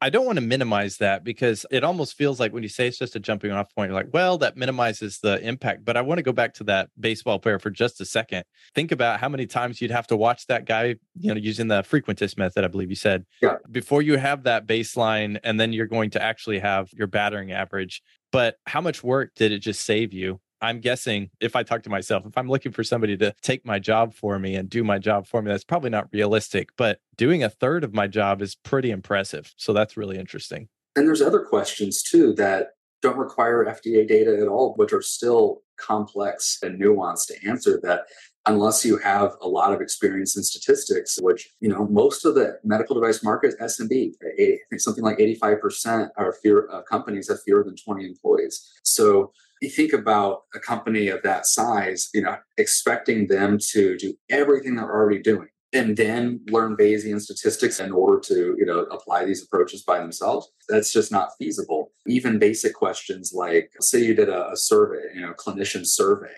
I 0.03 0.11
don't 0.11 0.27
want 0.27 0.37
to 0.37 0.45
minimize 0.45 0.97
that 0.97 1.23
because 1.23 1.65
it 1.71 1.85
almost 1.85 2.17
feels 2.17 2.41
like 2.41 2.53
when 2.53 2.65
you 2.65 2.69
say 2.69 2.89
it's 2.89 2.99
just 2.99 3.15
a 3.15 3.21
jumping 3.21 3.53
off 3.53 3.73
point, 3.73 3.91
you're 3.91 3.95
like, 3.95 4.13
well, 4.13 4.37
that 4.39 4.57
minimizes 4.57 5.21
the 5.21 5.41
impact. 5.41 5.85
But 5.85 5.97
I 5.97 6.01
want 6.01 6.19
to 6.19 6.25
go 6.25 6.33
back 6.33 6.55
to 6.55 6.65
that 6.65 6.91
baseball 6.99 7.39
player 7.39 7.61
for 7.61 7.71
just 7.71 8.01
a 8.01 8.05
second. 8.05 8.43
Think 8.75 8.91
about 8.91 9.21
how 9.21 9.29
many 9.29 9.47
times 9.47 9.81
you'd 9.81 9.93
have 9.93 10.09
to 10.09 10.17
watch 10.17 10.49
that 10.49 10.65
guy, 10.65 10.97
you 11.21 11.33
know, 11.33 11.37
using 11.37 11.69
the 11.69 11.83
frequentist 11.85 12.37
method, 12.37 12.65
I 12.65 12.67
believe 12.67 12.91
you 12.91 12.97
said, 12.97 13.25
yeah. 13.41 13.59
before 13.71 14.03
you 14.03 14.17
have 14.17 14.43
that 14.43 14.67
baseline 14.67 15.39
and 15.45 15.61
then 15.61 15.73
you're 15.73 15.87
going 15.87 16.11
to 16.11 16.23
actually 16.23 16.59
have 16.59 16.89
your 16.93 17.07
battering 17.07 17.53
average. 17.53 18.03
But 18.33 18.57
how 18.67 18.81
much 18.81 19.05
work 19.05 19.31
did 19.37 19.53
it 19.53 19.61
just 19.61 19.85
save 19.85 20.13
you 20.13 20.41
I'm 20.63 20.79
guessing 20.79 21.31
if 21.41 21.57
I 21.57 21.65
talk 21.65 21.83
to 21.83 21.91
myself, 21.91 22.25
if 22.25 22.39
I'm 22.39 22.49
looking 22.49 22.71
for 22.71 22.85
somebody 22.85 23.17
to 23.17 23.35
take 23.43 23.67
my 23.67 23.81
job 23.81 24.15
for 24.15 24.39
me 24.39 24.55
and 24.55 24.71
do 24.71 24.85
my 24.85 24.99
job 24.99 25.27
for 25.27 25.43
me, 25.43 25.51
that's 25.51 25.65
probably 25.65 25.91
not 25.91 26.09
realistic. 26.13 26.71
But 26.77 27.01
doing 27.17 27.43
a 27.43 27.51
third 27.51 27.83
of 27.83 27.93
my 27.93 28.07
job 28.07 28.41
is 28.41 28.55
pretty 28.55 28.93
impressive. 28.93 29.53
So 29.57 29.73
that's 29.73 29.97
really 29.97 30.19
interesting. 30.19 30.69
And 30.95 31.09
there's 31.09 31.21
other 31.21 31.41
questions 31.41 32.01
too 32.01 32.33
that 32.35 32.69
don't 33.03 33.19
require 33.19 33.65
FDA 33.65 34.07
data 34.07 34.39
at 34.41 34.47
all, 34.47 34.75
which 34.77 34.93
are 34.93 35.03
still 35.03 35.63
complex 35.77 36.59
and 36.63 36.81
nuanced 36.81 37.27
to 37.27 37.49
answer 37.49 37.81
that 37.83 38.03
unless 38.47 38.85
you 38.85 38.99
have 38.99 39.33
a 39.41 39.49
lot 39.49 39.73
of 39.73 39.81
experience 39.81 40.37
in 40.37 40.45
statistics, 40.45 41.19
which, 41.21 41.51
you 41.61 41.69
know, 41.69 41.87
most 41.89 42.25
of 42.25 42.37
the 42.37 42.59
medical 42.63 42.95
device 42.95 43.23
market 43.25 43.55
is 43.59 43.79
SMB. 43.79 44.13
I 44.23 44.59
think 44.71 44.81
something 44.81 45.03
like 45.03 45.19
85% 45.19 46.11
are 46.17 46.33
fewer 46.41 46.69
uh, 46.73 46.83
companies 46.83 47.29
have 47.29 47.43
fewer 47.43 47.65
than 47.65 47.75
20 47.77 48.07
employees. 48.07 48.73
So 48.85 49.33
you 49.63 49.71
think 49.71 49.93
about 49.93 50.43
a 50.55 50.59
company 50.59 51.09
of 51.09 51.23
that 51.23 51.47
size, 51.47 52.11
you 52.13 52.21
know, 52.21 52.37
expecting 52.59 53.29
them 53.29 53.59
to 53.71 53.97
do 53.97 54.15
everything 54.29 54.75
they're 54.75 54.91
already 54.91 55.23
doing 55.23 55.49
and 55.73 55.97
then 55.97 56.41
learn 56.51 56.77
Bayesian 56.77 57.21
statistics 57.21 57.81
in 57.81 57.93
order 57.93 58.21
to, 58.21 58.57
you 58.59 58.67
know, 58.67 58.81
apply 58.81 59.25
these 59.25 59.43
approaches 59.43 59.83
by 59.83 59.99
themselves. 59.99 60.53
That's 60.69 60.93
just 60.93 61.13
not 61.13 61.31
feasible. 61.39 61.93
Even 62.07 62.41
basic 62.41 62.75
questions 62.75 63.33
like, 63.33 63.71
say 63.81 64.03
you 64.05 64.15
did 64.15 64.29
a, 64.29 64.51
a 64.51 64.57
survey, 64.57 65.15
you 65.15 65.23
know, 65.23 65.33
clinician 65.33 65.87
survey 65.87 66.35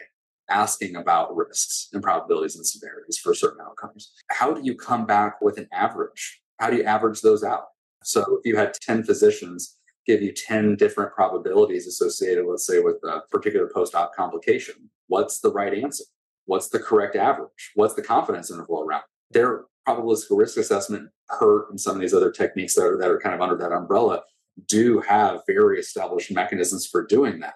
asking 0.50 0.94
about 0.94 1.34
risks 1.34 1.88
and 1.94 2.02
probabilities 2.02 2.56
and 2.56 2.66
severities 2.66 3.18
for 3.18 3.34
certain 3.34 3.64
outcomes. 3.66 4.12
How 4.30 4.52
do 4.52 4.60
you 4.62 4.76
come 4.76 5.06
back 5.06 5.40
with 5.40 5.56
an 5.56 5.66
average? 5.72 6.42
How 6.58 6.68
do 6.68 6.76
you 6.76 6.84
average 6.84 7.22
those 7.22 7.42
out? 7.42 7.64
So 8.04 8.20
if 8.20 8.44
you 8.44 8.56
had 8.56 8.74
10 8.74 9.04
physicians 9.04 9.78
give 10.06 10.22
you 10.22 10.32
10 10.32 10.76
different 10.76 11.12
probabilities 11.12 11.86
associated, 11.86 12.46
let's 12.46 12.66
say, 12.66 12.80
with 12.80 12.96
a 13.04 13.22
particular 13.30 13.70
post 13.72 13.94
op 13.94 14.14
complication. 14.14 14.74
What's 15.08 15.40
the 15.40 15.52
right 15.52 15.74
answer? 15.74 16.04
What's 16.46 16.68
the 16.68 16.78
correct 16.78 17.16
average? 17.16 17.72
What's 17.74 17.94
the 17.94 18.02
confidence 18.02 18.50
interval 18.50 18.82
around? 18.82 19.02
Their 19.30 19.64
probabilistic 19.86 20.36
risk 20.36 20.56
assessment, 20.56 21.10
PERT, 21.28 21.70
and 21.70 21.80
some 21.80 21.94
of 21.94 22.00
these 22.00 22.14
other 22.14 22.30
techniques 22.30 22.74
that 22.74 22.84
are, 22.84 22.98
that 22.98 23.10
are 23.10 23.20
kind 23.20 23.34
of 23.34 23.40
under 23.40 23.56
that 23.56 23.72
umbrella 23.72 24.22
do 24.68 25.00
have 25.00 25.40
very 25.46 25.78
established 25.78 26.30
mechanisms 26.30 26.86
for 26.86 27.04
doing 27.06 27.40
that. 27.40 27.54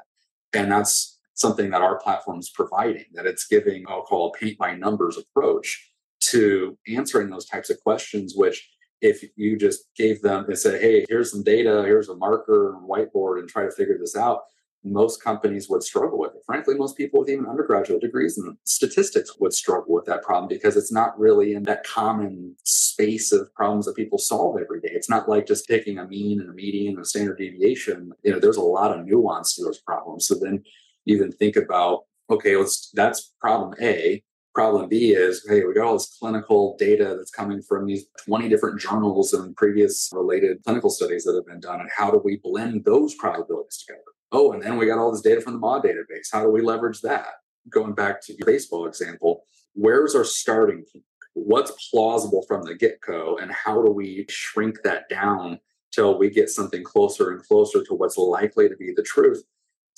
And 0.52 0.72
that's 0.72 1.18
something 1.34 1.70
that 1.70 1.82
our 1.82 2.00
platform 2.00 2.40
is 2.40 2.50
providing, 2.50 3.04
that 3.14 3.26
it's 3.26 3.46
giving, 3.46 3.84
I'll 3.88 4.02
call 4.02 4.28
a 4.28 4.38
paint 4.38 4.58
by 4.58 4.74
numbers 4.74 5.16
approach 5.16 5.92
to 6.20 6.76
answering 6.88 7.30
those 7.30 7.46
types 7.46 7.70
of 7.70 7.80
questions, 7.80 8.34
which 8.37 8.68
if 9.00 9.24
you 9.37 9.56
just 9.56 9.84
gave 9.96 10.22
them 10.22 10.44
and 10.46 10.58
said, 10.58 10.80
hey, 10.80 11.04
here's 11.08 11.30
some 11.30 11.42
data, 11.42 11.82
here's 11.84 12.08
a 12.08 12.16
marker 12.16 12.74
and 12.74 12.88
whiteboard 12.88 13.38
and 13.38 13.48
try 13.48 13.64
to 13.64 13.70
figure 13.70 13.98
this 13.98 14.16
out, 14.16 14.42
most 14.84 15.22
companies 15.22 15.68
would 15.68 15.82
struggle 15.82 16.18
with 16.18 16.34
it. 16.34 16.42
Frankly, 16.46 16.74
most 16.74 16.96
people 16.96 17.20
with 17.20 17.28
even 17.28 17.46
undergraduate 17.46 18.00
degrees 18.00 18.38
in 18.38 18.56
statistics 18.64 19.38
would 19.38 19.52
struggle 19.52 19.94
with 19.94 20.04
that 20.06 20.22
problem 20.22 20.48
because 20.48 20.76
it's 20.76 20.92
not 20.92 21.18
really 21.18 21.54
in 21.54 21.64
that 21.64 21.84
common 21.84 22.54
space 22.64 23.32
of 23.32 23.52
problems 23.54 23.87
that 23.87 23.96
people 23.96 24.18
solve 24.18 24.61
every 24.61 24.80
day. 24.80 24.90
It's 24.92 25.11
not 25.11 25.28
like 25.28 25.46
just 25.46 25.66
taking 25.66 25.98
a 25.98 26.06
mean 26.06 26.40
and 26.40 26.50
a 26.50 26.52
median 26.52 26.94
and 26.94 27.02
a 27.02 27.08
standard 27.08 27.38
deviation. 27.38 28.12
You 28.22 28.32
know, 28.32 28.38
there's 28.38 28.56
a 28.56 28.62
lot 28.62 28.96
of 28.96 29.04
nuance 29.04 29.54
to 29.56 29.64
those 29.64 29.80
problems. 29.80 30.26
So 30.26 30.37
then 30.40 30.62
you 31.04 31.18
then 31.18 31.32
think 31.32 31.56
about, 31.56 32.04
okay, 32.30 32.56
let's 32.56 32.90
that's 32.94 33.34
problem 33.40 33.74
A 33.80 34.22
problem 34.54 34.88
B 34.88 35.12
is, 35.12 35.44
hey, 35.48 35.64
we 35.64 35.74
got 35.74 35.87
all 35.87 35.94
this 35.94 36.16
clinical 36.18 36.76
data 36.78 37.14
that's 37.16 37.30
coming 37.30 37.62
from 37.62 37.87
these 37.87 38.06
20 38.24 38.48
different 38.48 38.80
journals 38.80 39.32
and 39.32 39.54
previous 39.56 40.11
related 40.12 40.62
clinical 40.64 40.90
studies 40.90 41.24
that 41.24 41.34
have 41.34 41.46
been 41.46 41.61
done. 41.61 41.80
And 41.80 41.90
how 41.94 42.11
do 42.11 42.20
we 42.24 42.40
blend 42.42 42.84
those 42.84 43.14
probabilities 43.14 43.78
together? 43.78 44.02
Oh, 44.32 44.52
and 44.52 44.62
then 44.62 44.76
we 44.76 44.87
got 44.87 44.98
all 44.98 45.12
this 45.12 45.22
data 45.22 45.40
from 45.40 45.54
the 45.54 45.58
MAUDE 45.58 45.84
database. 45.84 46.28
How 46.32 46.42
do 46.42 46.50
we 46.50 46.61
leverage 46.61 47.00
that? 47.02 47.28
Going 47.70 47.94
back 47.94 48.20
to 48.22 48.34
your 48.34 48.46
baseball 48.46 48.87
example, 48.87 49.44
where's 49.74 50.14
our 50.14 50.24
starting 50.24 50.84
point? 50.92 51.04
What's 51.34 51.90
plausible 51.90 52.44
from 52.48 52.62
the 52.62 52.74
get 52.74 53.00
go? 53.00 53.38
And 53.38 53.52
how 53.52 53.82
do 53.82 53.92
we 53.92 54.26
shrink 54.28 54.82
that 54.82 55.08
down 55.08 55.61
till 55.92 56.18
we 56.18 56.30
get 56.30 56.50
something 56.50 56.82
closer 56.82 57.30
and 57.30 57.42
closer 57.42 57.82
to 57.84 57.94
what's 57.94 58.18
likely 58.18 58.68
to 58.68 58.76
be 58.76 58.92
the 58.94 59.02
truth? 59.02 59.44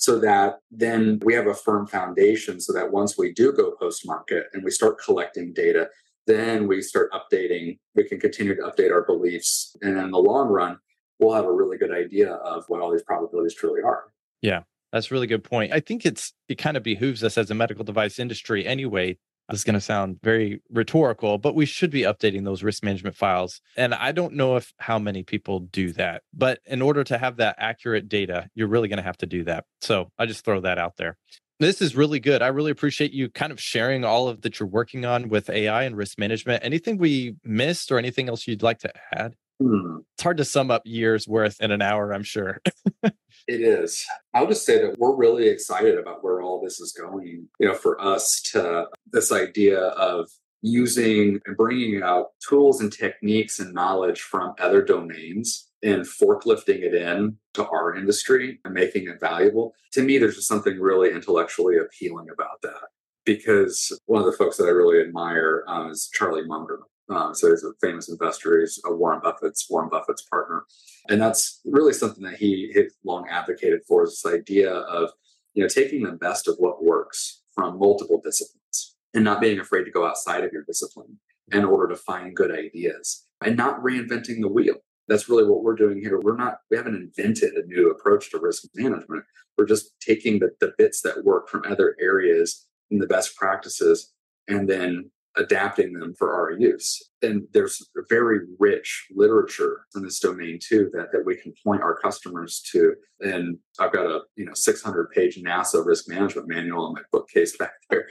So 0.01 0.17
that 0.17 0.57
then 0.71 1.19
we 1.23 1.35
have 1.35 1.45
a 1.45 1.53
firm 1.53 1.85
foundation 1.85 2.59
so 2.59 2.73
that 2.73 2.91
once 2.91 3.19
we 3.19 3.31
do 3.33 3.53
go 3.53 3.69
post 3.79 4.03
market 4.03 4.45
and 4.51 4.63
we 4.63 4.71
start 4.71 4.99
collecting 4.99 5.53
data, 5.53 5.87
then 6.25 6.67
we 6.67 6.81
start 6.81 7.11
updating, 7.11 7.77
we 7.93 8.03
can 8.05 8.19
continue 8.19 8.55
to 8.55 8.63
update 8.63 8.91
our 8.91 9.05
beliefs. 9.05 9.75
And 9.83 9.99
in 9.99 10.09
the 10.09 10.17
long 10.17 10.47
run, 10.47 10.79
we'll 11.19 11.35
have 11.35 11.45
a 11.45 11.53
really 11.53 11.77
good 11.77 11.91
idea 11.91 12.33
of 12.33 12.63
what 12.67 12.81
all 12.81 12.91
these 12.91 13.03
probabilities 13.03 13.53
truly 13.53 13.83
are. 13.83 14.05
Yeah, 14.41 14.63
that's 14.91 15.11
a 15.11 15.13
really 15.13 15.27
good 15.27 15.43
point. 15.43 15.71
I 15.71 15.79
think 15.79 16.03
it's 16.03 16.33
it 16.49 16.55
kind 16.55 16.77
of 16.77 16.81
behooves 16.81 17.23
us 17.23 17.37
as 17.37 17.51
a 17.51 17.53
medical 17.53 17.83
device 17.83 18.17
industry 18.17 18.65
anyway. 18.65 19.19
This 19.51 19.59
is 19.59 19.63
going 19.65 19.73
to 19.73 19.81
sound 19.81 20.19
very 20.23 20.61
rhetorical, 20.71 21.37
but 21.37 21.55
we 21.55 21.65
should 21.65 21.91
be 21.91 22.01
updating 22.01 22.45
those 22.45 22.63
risk 22.63 22.83
management 22.83 23.15
files. 23.15 23.61
And 23.75 23.93
I 23.93 24.11
don't 24.11 24.33
know 24.33 24.55
if 24.55 24.73
how 24.79 24.97
many 24.97 25.23
people 25.23 25.59
do 25.59 25.91
that, 25.93 26.23
but 26.33 26.59
in 26.65 26.81
order 26.81 27.03
to 27.03 27.17
have 27.17 27.37
that 27.37 27.55
accurate 27.57 28.07
data, 28.07 28.49
you're 28.55 28.67
really 28.67 28.87
going 28.87 28.97
to 28.97 29.03
have 29.03 29.17
to 29.17 29.25
do 29.25 29.43
that. 29.43 29.65
So 29.81 30.11
I 30.17 30.25
just 30.25 30.45
throw 30.45 30.61
that 30.61 30.77
out 30.77 30.97
there. 30.97 31.17
This 31.59 31.81
is 31.81 31.95
really 31.95 32.19
good. 32.19 32.41
I 32.41 32.47
really 32.47 32.71
appreciate 32.71 33.11
you 33.11 33.29
kind 33.29 33.51
of 33.51 33.61
sharing 33.61 34.03
all 34.03 34.27
of 34.27 34.41
that 34.41 34.59
you're 34.59 34.67
working 34.67 35.05
on 35.05 35.29
with 35.29 35.47
AI 35.49 35.83
and 35.83 35.95
risk 35.95 36.17
management. 36.17 36.63
Anything 36.63 36.97
we 36.97 37.35
missed 37.43 37.91
or 37.91 37.99
anything 37.99 38.29
else 38.29 38.47
you'd 38.47 38.63
like 38.63 38.79
to 38.79 38.91
add? 39.13 39.35
Hmm. 39.61 39.97
It's 40.15 40.23
hard 40.23 40.37
to 40.37 40.45
sum 40.45 40.71
up 40.71 40.81
years 40.85 41.27
worth 41.27 41.61
in 41.61 41.69
an 41.69 41.83
hour, 41.83 42.13
I'm 42.13 42.23
sure. 42.23 42.61
it 43.03 43.13
is. 43.47 44.03
I'll 44.33 44.47
just 44.47 44.65
say 44.65 44.81
that 44.81 44.97
we're 44.97 45.15
really 45.15 45.47
excited 45.49 45.99
about 45.99 46.23
where 46.23 46.41
all 46.41 46.61
this 46.63 46.79
is 46.79 46.91
going. 46.93 47.47
You 47.59 47.67
know, 47.67 47.75
for 47.75 48.01
us 48.01 48.41
to 48.53 48.87
this 49.11 49.31
idea 49.31 49.79
of 49.79 50.29
using 50.63 51.39
and 51.45 51.55
bringing 51.57 52.01
out 52.01 52.29
tools 52.47 52.81
and 52.81 52.91
techniques 52.91 53.59
and 53.59 53.73
knowledge 53.73 54.21
from 54.21 54.53
other 54.59 54.83
domains 54.83 55.67
and 55.83 56.05
forklifting 56.05 56.81
it 56.81 56.95
in 56.95 57.37
to 57.53 57.67
our 57.67 57.95
industry 57.95 58.59
and 58.65 58.73
making 58.73 59.07
it 59.07 59.19
valuable. 59.19 59.73
To 59.93 60.01
me, 60.01 60.17
there's 60.17 60.35
just 60.35 60.47
something 60.47 60.79
really 60.79 61.11
intellectually 61.11 61.77
appealing 61.77 62.27
about 62.33 62.61
that. 62.63 62.89
Because 63.25 63.91
one 64.05 64.21
of 64.21 64.25
the 64.25 64.37
folks 64.37 64.57
that 64.57 64.65
I 64.65 64.69
really 64.69 64.99
admire 64.99 65.63
um, 65.67 65.91
is 65.91 66.09
Charlie 66.11 66.47
Munger. 66.47 66.79
Uh, 67.11 67.33
so 67.33 67.49
he's 67.49 67.63
a 67.63 67.73
famous 67.81 68.09
investor. 68.09 68.61
He's 68.61 68.79
a 68.85 68.93
Warren 68.93 69.19
Buffett's 69.21 69.67
Warren 69.69 69.89
Buffett's 69.89 70.21
partner, 70.21 70.63
and 71.09 71.21
that's 71.21 71.59
really 71.65 71.93
something 71.93 72.23
that 72.23 72.37
he 72.37 72.71
had 72.73 72.85
long 73.03 73.27
advocated 73.29 73.81
for. 73.87 74.03
Is 74.03 74.21
this 74.21 74.33
idea 74.33 74.71
of 74.71 75.11
you 75.53 75.61
know 75.61 75.67
taking 75.67 76.03
the 76.03 76.13
best 76.13 76.47
of 76.47 76.55
what 76.57 76.83
works 76.83 77.41
from 77.53 77.79
multiple 77.79 78.21
disciplines 78.23 78.95
and 79.13 79.25
not 79.25 79.41
being 79.41 79.59
afraid 79.59 79.83
to 79.83 79.91
go 79.91 80.07
outside 80.07 80.45
of 80.45 80.53
your 80.53 80.63
discipline 80.63 81.19
in 81.51 81.65
order 81.65 81.93
to 81.93 82.01
find 82.01 82.35
good 82.35 82.51
ideas 82.51 83.25
and 83.43 83.57
not 83.57 83.81
reinventing 83.81 84.39
the 84.39 84.47
wheel. 84.47 84.75
That's 85.09 85.27
really 85.27 85.43
what 85.43 85.63
we're 85.63 85.75
doing 85.75 85.99
here. 85.99 86.21
We're 86.21 86.37
not 86.37 86.59
we 86.69 86.77
haven't 86.77 86.95
invented 86.95 87.55
a 87.55 87.65
new 87.65 87.89
approach 87.89 88.31
to 88.31 88.39
risk 88.39 88.63
management. 88.73 89.25
We're 89.57 89.65
just 89.65 89.99
taking 89.99 90.39
the, 90.39 90.51
the 90.61 90.73
bits 90.77 91.01
that 91.01 91.25
work 91.25 91.49
from 91.49 91.63
other 91.67 91.97
areas 91.99 92.67
and 92.89 93.01
the 93.01 93.07
best 93.07 93.35
practices 93.35 94.13
and 94.47 94.69
then 94.69 95.11
adapting 95.37 95.93
them 95.93 96.13
for 96.13 96.33
our 96.33 96.51
use. 96.51 97.09
And 97.21 97.47
there's 97.53 97.87
very 98.09 98.39
rich 98.59 99.07
literature 99.15 99.85
in 99.95 100.03
this 100.03 100.19
domain 100.19 100.59
too 100.61 100.89
that, 100.93 101.11
that 101.11 101.25
we 101.25 101.35
can 101.35 101.53
point 101.63 101.81
our 101.81 101.95
customers 101.95 102.61
to. 102.71 102.95
And 103.21 103.57
I've 103.79 103.93
got 103.93 104.05
a 104.05 104.21
you 104.35 104.45
know 104.45 104.53
600 104.53 105.11
page 105.11 105.41
NASA 105.41 105.85
risk 105.85 106.09
management 106.09 106.47
manual 106.47 106.87
in 106.87 106.93
my 106.93 107.01
bookcase 107.11 107.55
back 107.59 107.73
there 107.89 108.07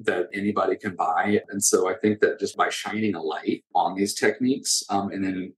that 0.00 0.28
anybody 0.32 0.76
can 0.76 0.94
buy. 0.94 1.40
And 1.48 1.62
so 1.62 1.88
I 1.88 1.94
think 1.94 2.20
that 2.20 2.38
just 2.38 2.56
by 2.56 2.68
shining 2.68 3.14
a 3.14 3.22
light 3.22 3.64
on 3.74 3.94
these 3.94 4.14
techniques 4.14 4.82
um, 4.90 5.10
and 5.10 5.24
then 5.24 5.52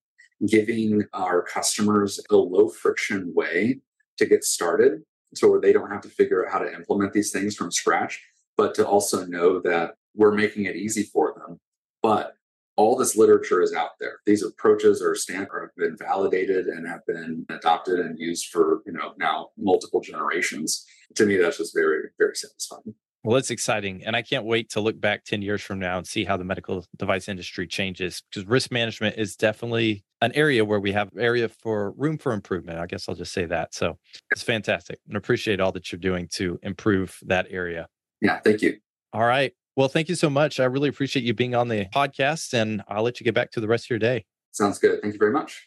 giving 0.46 1.04
our 1.12 1.42
customers 1.42 2.20
a 2.30 2.36
low 2.36 2.68
friction 2.68 3.32
way 3.34 3.80
to 4.18 4.26
get 4.26 4.44
started 4.44 5.02
so 5.34 5.50
where 5.50 5.60
they 5.60 5.72
don't 5.72 5.90
have 5.90 6.02
to 6.02 6.08
figure 6.08 6.44
out 6.44 6.52
how 6.52 6.58
to 6.58 6.72
implement 6.74 7.12
these 7.12 7.30
things 7.30 7.54
from 7.54 7.70
scratch 7.70 8.20
but 8.56 8.74
to 8.74 8.86
also 8.86 9.24
know 9.26 9.60
that 9.60 9.94
we're 10.14 10.32
making 10.32 10.66
it 10.66 10.76
easy 10.76 11.04
for 11.04 11.34
them. 11.34 11.58
But 12.02 12.34
all 12.76 12.96
this 12.96 13.16
literature 13.16 13.62
is 13.62 13.74
out 13.74 13.90
there. 14.00 14.18
These 14.26 14.42
approaches 14.42 15.02
are 15.02 15.14
stand 15.14 15.48
have 15.52 15.70
been 15.76 15.96
validated 15.96 16.66
and 16.66 16.86
have 16.88 17.04
been 17.06 17.44
adopted 17.50 18.00
and 18.00 18.18
used 18.18 18.46
for 18.46 18.82
you 18.86 18.92
know 18.92 19.12
now 19.18 19.48
multiple 19.58 20.00
generations. 20.00 20.84
To 21.16 21.26
me, 21.26 21.36
that's 21.36 21.58
just 21.58 21.74
very 21.74 22.08
very 22.18 22.34
satisfying. 22.34 22.94
Well, 23.24 23.36
it's 23.36 23.52
exciting. 23.52 24.02
And 24.04 24.16
I 24.16 24.22
can't 24.22 24.44
wait 24.44 24.70
to 24.70 24.80
look 24.80 25.00
back 25.00 25.24
10 25.24 25.42
years 25.42 25.62
from 25.62 25.78
now 25.78 25.96
and 25.96 26.04
see 26.04 26.24
how 26.24 26.36
the 26.36 26.42
medical 26.42 26.84
device 26.96 27.28
industry 27.28 27.68
changes 27.68 28.20
because 28.28 28.48
risk 28.48 28.72
management 28.72 29.16
is 29.16 29.36
definitely 29.36 30.04
an 30.20 30.32
area 30.34 30.64
where 30.64 30.80
we 30.80 30.90
have 30.90 31.08
area 31.16 31.48
for 31.48 31.92
room 31.92 32.18
for 32.18 32.32
improvement. 32.32 32.80
I 32.80 32.86
guess 32.86 33.08
I'll 33.08 33.14
just 33.14 33.32
say 33.32 33.46
that. 33.46 33.74
So 33.74 33.96
it's 34.32 34.42
fantastic 34.42 34.98
and 35.06 35.16
appreciate 35.16 35.60
all 35.60 35.70
that 35.72 35.92
you're 35.92 36.00
doing 36.00 36.26
to 36.34 36.58
improve 36.64 37.16
that 37.22 37.46
area. 37.48 37.86
Yeah, 38.20 38.40
thank 38.40 38.60
you. 38.60 38.78
All 39.12 39.24
right. 39.24 39.52
Well, 39.76 39.88
thank 39.88 40.08
you 40.08 40.14
so 40.14 40.28
much. 40.28 40.60
I 40.60 40.64
really 40.64 40.88
appreciate 40.88 41.24
you 41.24 41.32
being 41.32 41.54
on 41.54 41.68
the 41.68 41.86
podcast, 41.94 42.52
and 42.52 42.82
I'll 42.88 43.02
let 43.02 43.20
you 43.20 43.24
get 43.24 43.34
back 43.34 43.50
to 43.52 43.60
the 43.60 43.68
rest 43.68 43.86
of 43.86 43.90
your 43.90 43.98
day. 43.98 44.24
Sounds 44.50 44.78
good. 44.78 45.00
Thank 45.00 45.14
you 45.14 45.18
very 45.18 45.32
much. 45.32 45.66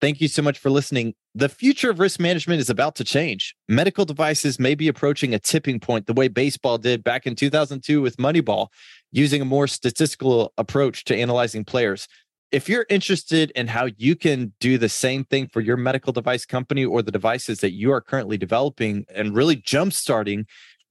Thank 0.00 0.20
you 0.20 0.28
so 0.28 0.42
much 0.42 0.58
for 0.58 0.70
listening. 0.70 1.14
The 1.34 1.48
future 1.48 1.90
of 1.90 1.98
risk 1.98 2.20
management 2.20 2.60
is 2.60 2.68
about 2.68 2.94
to 2.96 3.04
change. 3.04 3.56
Medical 3.68 4.04
devices 4.04 4.60
may 4.60 4.74
be 4.74 4.86
approaching 4.86 5.34
a 5.34 5.38
tipping 5.38 5.80
point 5.80 6.06
the 6.06 6.12
way 6.12 6.28
baseball 6.28 6.78
did 6.78 7.02
back 7.02 7.26
in 7.26 7.34
2002 7.34 8.02
with 8.02 8.18
Moneyball, 8.18 8.68
using 9.12 9.40
a 9.40 9.46
more 9.46 9.66
statistical 9.66 10.52
approach 10.58 11.04
to 11.04 11.16
analyzing 11.16 11.64
players. 11.64 12.06
If 12.52 12.68
you're 12.68 12.86
interested 12.88 13.50
in 13.52 13.66
how 13.66 13.88
you 13.96 14.14
can 14.14 14.52
do 14.60 14.78
the 14.78 14.88
same 14.88 15.24
thing 15.24 15.48
for 15.48 15.60
your 15.60 15.76
medical 15.76 16.12
device 16.12 16.44
company 16.44 16.84
or 16.84 17.02
the 17.02 17.10
devices 17.10 17.60
that 17.60 17.72
you 17.72 17.90
are 17.90 18.00
currently 18.00 18.36
developing 18.36 19.06
and 19.12 19.34
really 19.34 19.56
jumpstarting 19.56 20.44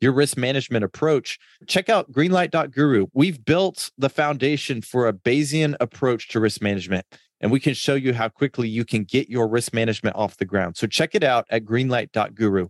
your 0.04 0.14
risk 0.14 0.38
management 0.38 0.84
approach, 0.84 1.40
check 1.66 1.90
out 1.90 2.12
greenlight.guru. 2.12 3.08
We've 3.14 3.44
built 3.44 3.90
the 3.98 4.10
foundation 4.10 4.82
for 4.82 5.08
a 5.08 5.14
Bayesian 5.14 5.76
approach 5.80 6.28
to 6.30 6.40
risk 6.40 6.62
management, 6.62 7.06
and 7.42 7.52
we 7.52 7.60
can 7.60 7.74
show 7.74 7.96
you 7.96 8.14
how 8.14 8.30
quickly 8.30 8.68
you 8.68 8.86
can 8.86 9.06
get 9.06 9.30
your 9.30 9.48
risk 9.48 9.74
management 9.74 10.16
off 10.16 10.38
the 10.38 10.46
ground. 10.46 10.78
So 10.78 10.86
check 10.86 11.16
it 11.16 11.24
out 11.24 11.46
at 11.50 11.66
greenlight.guru. 11.66 12.68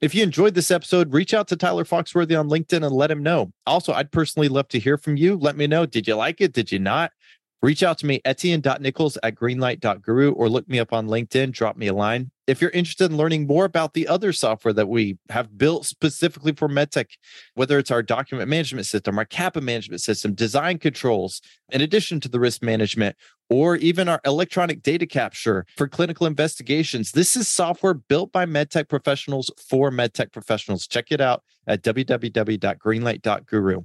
If 0.00 0.14
you 0.14 0.22
enjoyed 0.22 0.54
this 0.54 0.70
episode, 0.70 1.14
reach 1.14 1.32
out 1.32 1.48
to 1.48 1.56
Tyler 1.56 1.84
Foxworthy 1.84 2.38
on 2.38 2.50
LinkedIn 2.50 2.84
and 2.84 2.94
let 2.94 3.10
him 3.10 3.22
know. 3.22 3.52
Also, 3.66 3.92
I'd 3.92 4.12
personally 4.12 4.48
love 4.48 4.68
to 4.68 4.78
hear 4.78 4.98
from 4.98 5.16
you. 5.16 5.36
Let 5.36 5.56
me 5.56 5.66
know. 5.66 5.86
Did 5.86 6.06
you 6.06 6.16
like 6.16 6.40
it? 6.42 6.52
Did 6.52 6.70
you 6.70 6.78
not? 6.78 7.12
Reach 7.62 7.82
out 7.82 7.96
to 7.98 8.06
me, 8.06 8.20
etienne.nichols 8.26 9.16
at 9.22 9.36
greenlight.guru, 9.36 10.32
or 10.32 10.50
look 10.50 10.68
me 10.68 10.78
up 10.78 10.92
on 10.92 11.06
LinkedIn. 11.06 11.52
Drop 11.52 11.78
me 11.78 11.86
a 11.86 11.94
line. 11.94 12.30
If 12.46 12.60
you're 12.60 12.70
interested 12.70 13.10
in 13.10 13.16
learning 13.16 13.46
more 13.46 13.64
about 13.64 13.94
the 13.94 14.06
other 14.06 14.32
software 14.32 14.74
that 14.74 14.88
we 14.88 15.18
have 15.30 15.56
built 15.56 15.86
specifically 15.86 16.52
for 16.52 16.68
MedTech, 16.68 17.06
whether 17.54 17.78
it's 17.78 17.90
our 17.90 18.02
document 18.02 18.50
management 18.50 18.86
system, 18.86 19.18
our 19.18 19.24
CAPA 19.24 19.62
management 19.62 20.02
system, 20.02 20.34
design 20.34 20.78
controls, 20.78 21.40
in 21.70 21.80
addition 21.80 22.20
to 22.20 22.28
the 22.28 22.38
risk 22.38 22.62
management, 22.62 23.16
or 23.48 23.76
even 23.76 24.08
our 24.08 24.20
electronic 24.24 24.82
data 24.82 25.06
capture 25.06 25.64
for 25.76 25.88
clinical 25.88 26.26
investigations, 26.26 27.12
this 27.12 27.34
is 27.34 27.48
software 27.48 27.94
built 27.94 28.30
by 28.30 28.44
MedTech 28.44 28.88
professionals 28.88 29.50
for 29.68 29.90
MedTech 29.90 30.32
professionals. 30.32 30.86
Check 30.86 31.06
it 31.10 31.20
out 31.20 31.42
at 31.66 31.82
www.greenlight.guru. 31.82 33.82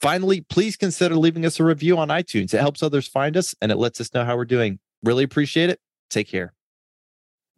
Finally, 0.00 0.40
please 0.42 0.76
consider 0.76 1.16
leaving 1.16 1.44
us 1.44 1.60
a 1.60 1.64
review 1.64 1.98
on 1.98 2.08
iTunes. 2.08 2.54
It 2.54 2.60
helps 2.60 2.82
others 2.82 3.06
find 3.06 3.36
us 3.36 3.54
and 3.60 3.70
it 3.70 3.76
lets 3.76 4.00
us 4.00 4.14
know 4.14 4.24
how 4.24 4.36
we're 4.36 4.46
doing. 4.46 4.78
Really 5.02 5.24
appreciate 5.24 5.68
it. 5.68 5.80
Take 6.08 6.28
care. 6.28 6.54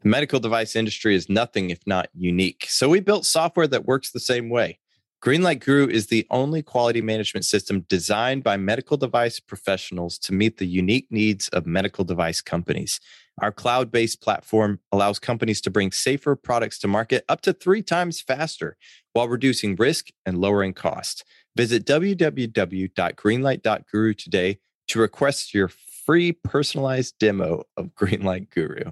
The 0.03 0.09
medical 0.09 0.41
device 0.41 0.75
industry 0.75 1.15
is 1.15 1.29
nothing 1.29 1.71
if 1.71 1.79
not 1.87 2.09
unique. 2.13 2.67
So 2.69 2.89
we 2.89 2.99
built 3.01 3.25
software 3.25 3.69
that 3.69 3.85
works 3.85 4.11
the 4.11 4.19
same 4.19 4.51
way. 4.51 4.81
Greenlight 5.23 5.61
Guru 5.61 5.87
is 5.87 6.09
the 6.09 6.27
only 6.31 6.63
quality 6.63 7.01
management 7.01 7.45
system 7.45 7.87
designed 7.89 8.43
by 8.43 8.57
medical 8.57 8.97
device 8.97 9.39
professionals 9.39 10.19
to 10.19 10.33
meet 10.33 10.59
the 10.59 10.67
unique 10.67 11.07
needs 11.11 11.49
of 11.51 11.65
medical 11.65 12.03
device 12.03 12.41
companies. 12.41 12.99
Our 13.41 13.53
cloud 13.53 13.93
based 13.93 14.21
platform 14.21 14.81
allows 14.91 15.21
companies 15.21 15.61
to 15.61 15.71
bring 15.71 15.93
safer 15.93 16.35
products 16.35 16.81
to 16.81 16.89
market 16.89 17.25
up 17.29 17.41
to 17.43 17.53
three 17.53 17.83
times 17.83 18.21
faster 18.21 18.77
while 19.13 19.29
reducing 19.29 19.77
risk 19.77 20.09
and 20.27 20.39
lowering 20.39 20.75
cost. 20.75 21.23
Visit 21.57 21.87
www.greenlight.guru 21.87 24.15
today 24.15 24.59
to 24.89 24.99
request 24.99 25.55
your 25.55 25.69
free 25.69 26.33
personalized 26.33 27.17
demo 27.21 27.63
of 27.77 27.95
Greenlight 27.95 28.51
Guru. 28.51 28.91